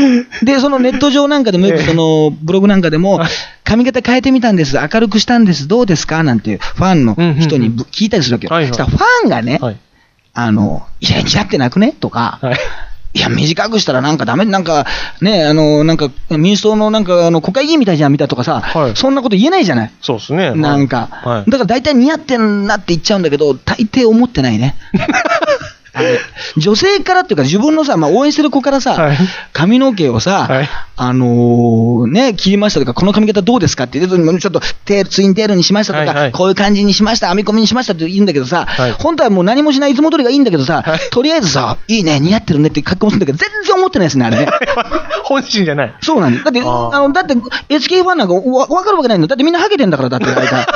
[0.43, 3.29] で、そのネット上なんかでもよくええそのブログなんかでもはい、
[3.65, 6.23] 髪型変えてみたんです、明るくしたんです、どうですか？
[6.23, 8.53] なんていうファンの人にぶ聞いたりするわけよ。
[8.55, 9.77] はいはしたらファンがね、はい。
[10.33, 11.93] あの、いや、似合ってなくね？
[11.99, 12.57] とか、はい。
[13.13, 14.87] いや、短くしたらなんかダメ、なんか
[15.21, 19.91] ね、あの、なんか民主党のなんかあの国会議員みたいじゃん、見たとかさ、はいそんなこと言えないじゃない？
[20.01, 20.53] そうですね。
[20.55, 24.77] なんか、はいだから大体似合ってんなって言っちゃうんだけど、大抵思ってないね。
[26.57, 29.17] 女性からっていうか、自分のさ、まあ、応援してる子からさ、はい
[29.53, 44.47] 髪の毛をさ、はいあのーね、切りましたとか、この髪型どうですかってちょっとテールツインテールにしましたとか、はいはいこういう感じにしました、編み込みにしましたって言うんだけどさ、はい本当はもう何もしないいつも通りがいいんだけどさ、はいとりあえずさ、いいね、似合ってるねって格好するんだけど、全然思ってないですね、あれね。
[45.25, 45.95] 本心じゃない。
[46.01, 46.45] そうなんだ。
[46.45, 47.35] だって、あーあの、だって、
[47.69, 49.27] SK ファンなんかわわかるわけないの。
[49.27, 50.67] だってみんなハゲてんだから、だって大体。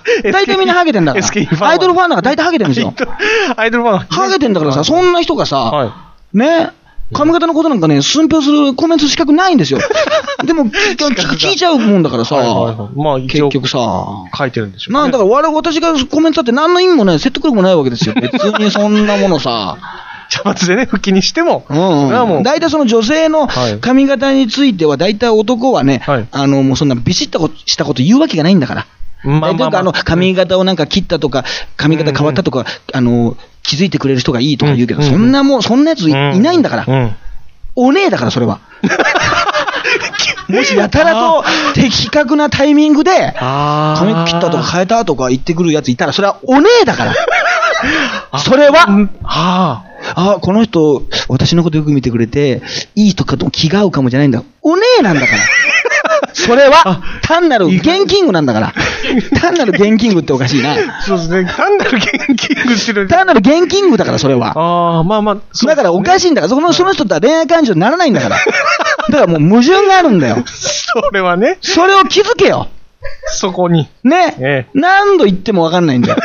[0.32, 2.94] 大体みんなハゲてんだからアイドルファンなんか大体ハゲてるんですよ。
[3.56, 3.98] アイドルファン。
[3.98, 5.94] ハゲてんだからさ、そんな人がさ、は
[6.32, 6.70] ね、
[7.12, 9.80] 髪型のことなんかね、寸評するコメント資格ないんですよ。
[10.44, 13.78] でも、聞聞いちゃうもんだからさ、はいはいはいまあ結局さ、
[14.36, 18.14] 書いてるんでしょだから私がコメントだって何の意味もない、説得力もないわけですよ。
[18.14, 19.76] 別にそんなものさ。
[20.32, 21.66] 茶髪でね、復帰にしても、
[22.42, 28.86] 大体その女性のはい髪型については、大体男はね、はいあのもうそんなビシッとこしたこと言うわけがないんだから。
[29.24, 31.44] まあというかあの髪型をなんか切ったとか、
[31.76, 37.16] 髪型変わったとか、あの気づいてくれる人がいいとか言うけど、うんそんなもん、そんなやつい,、うんないんだから、うん。
[37.74, 38.60] おねえだから、それは。
[40.48, 41.44] もしやたらと
[41.74, 47.14] 的確なタイミングで、あ髪切ったとか変えたとか言ってくるやついたら、それはおねえだから。
[48.38, 48.86] それうんは、
[49.22, 49.82] は
[50.34, 52.62] あ、この人、私のことよく見てくれて、
[52.94, 54.42] いいとかとも気が合うかもじゃないんだ。
[54.62, 55.42] おねえなんだから。
[56.32, 58.74] それは、単なる現金具なんだから。
[59.40, 60.72] 単なる現金具っておかしいな。
[60.72, 61.02] あ。
[61.02, 61.44] そうですね。
[61.44, 63.08] 単なる現金具してる。
[63.08, 64.52] 単なる現金具だから、それは。
[64.56, 68.36] ああ、まあまあ、そうだからおかしいんだから、そのその人とは恋愛感情にならないんだから。
[69.10, 70.42] だからもう矛盾があるんだよ。
[70.46, 72.68] それはね、それを気づけよ。
[73.26, 73.88] そこに。
[74.04, 74.36] ね。
[74.38, 76.16] ええ何度言ってもわかんないんだよ。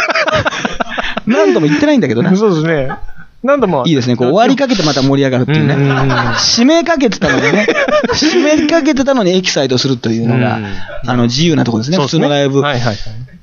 [1.26, 2.36] 何度も言ってないんだけどね。
[2.36, 2.89] そうですね。
[3.44, 3.84] 何度も。
[3.86, 4.16] いいですね。
[4.16, 5.76] こう終わりかけてまた盛り上がるっていうね。
[5.76, 7.68] 締めかけてたのにね。
[8.14, 11.98] 締めかけてたのにエキサイトするというのがうん、あの、自由なところですね。
[11.98, 12.64] 普通のライブ。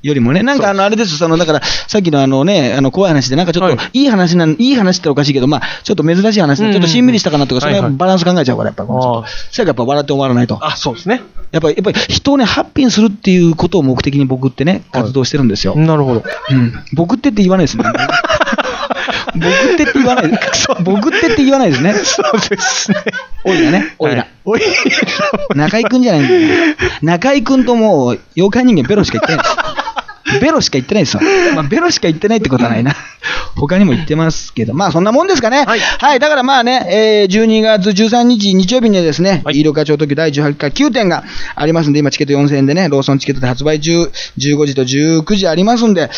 [0.05, 0.43] よりもね。
[0.43, 1.17] なんかあの、あれです。
[1.17, 8.89] その、だから、さっきのあのね、あの、怖い話で、なんかちょっとはい、いい話なん、いい話っておかしいけど、まあ、ちょっと珍しい話ちょっとしんみりしたかなとか、それはいはいバランス考えちゃうから、やっぱり。
[8.89, 10.59] ああそれからやっぱ笑って終わらないと。
[10.61, 11.21] あ、そうですね。
[11.51, 15.75] やっぱり、やっぱり人をね、ハッピーにするっていうことを目的に僕ってね、活動してるんですよ。
[15.75, 16.23] なるほど。
[16.51, 16.73] うん。
[16.93, 17.85] 僕ってって言わないですね。
[19.35, 20.39] 僕ってって言わない。
[20.83, 21.93] 僕ってって言わないですね。
[21.93, 22.97] そうですね。
[23.43, 23.95] おいらね。
[23.99, 24.21] おいら。
[24.21, 24.65] はいおいら。
[25.55, 26.75] 中井くんじゃないんだよ。
[27.01, 29.84] 中井くんともう、妖怪人間ベロしか言ってない。
[30.41, 31.21] ベロしか言ってないですよ。
[31.53, 32.95] まあ、ベロしか言ってないってことはないな。
[33.55, 35.65] 他にも言ってますけど、まあそんなもんですかね。
[35.65, 36.19] はい。
[36.19, 39.59] だからまあね、えー、12月13日日曜日にはですね、はい。
[39.59, 41.23] 医療課長特急第18回9点が
[41.55, 46.09] ありますんで、今チケット4000円でね、ローソンチケットで発売中、15時と19時ありますんで、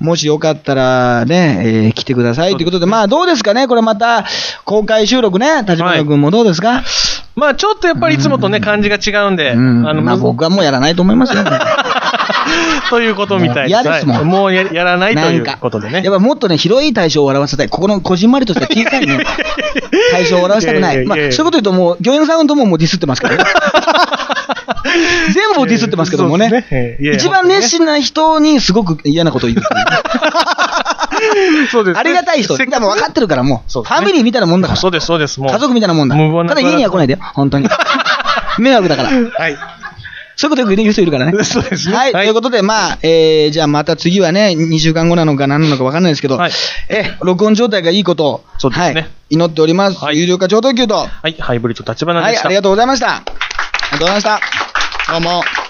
[0.00, 4.24] もしよかったらね、えー来てくださいということで、まあどうですかね、これまた
[4.64, 6.84] 公開収録ね、立花君もどうですか、
[7.34, 11.42] まあちょっとやっぱりいつもとね、感じが違うんで、うん、あの、まあ僕はもうやらないと思いますよ。
[12.90, 16.02] ということみたい嫌ですもんはいもうややらないということでね。
[16.04, 17.68] やっぱもっとね、広い対象を笑わせたい。
[17.68, 19.24] ここのこじんまりとした小さいね、
[20.12, 21.06] 対象を笑わせたくないい。
[21.06, 23.44] まあ、そういうこと言うともう、魚園さんとももうディスってますからね。
[25.34, 26.96] 全部をディスってますけどもね。
[27.00, 29.62] 一番熱心な人にすごく嫌なことを言う。
[31.70, 32.56] そうですねありがたい人。
[32.56, 33.70] でも分かってるからもう。
[33.70, 34.80] ファミリーみたいなもんだから。
[34.80, 35.52] そうです、そうです、もう。
[35.52, 36.16] 家族みたいなもんだ。
[36.16, 37.68] ただ家には来ないでよ、本当に。
[38.58, 39.10] 迷惑だから。
[40.36, 40.64] そういうはい。
[40.64, 41.32] ことよく言う人いるからね。
[41.44, 42.12] そうですねはい。
[42.12, 46.52] ということで、まあ、えー、じゃあまた次はね、2週間後なのか何なのか分かんないですけど、はい
[46.88, 49.98] え、録音状態がいいことを、そうですねはい、祈っております。
[49.98, 52.46] はい有料化超特急と、はい、ハイブリッド立花はい、でした。
[52.46, 53.16] ありがとうございました。
[53.16, 53.32] ありが
[53.90, 54.40] とうございました。
[55.12, 55.65] どうも。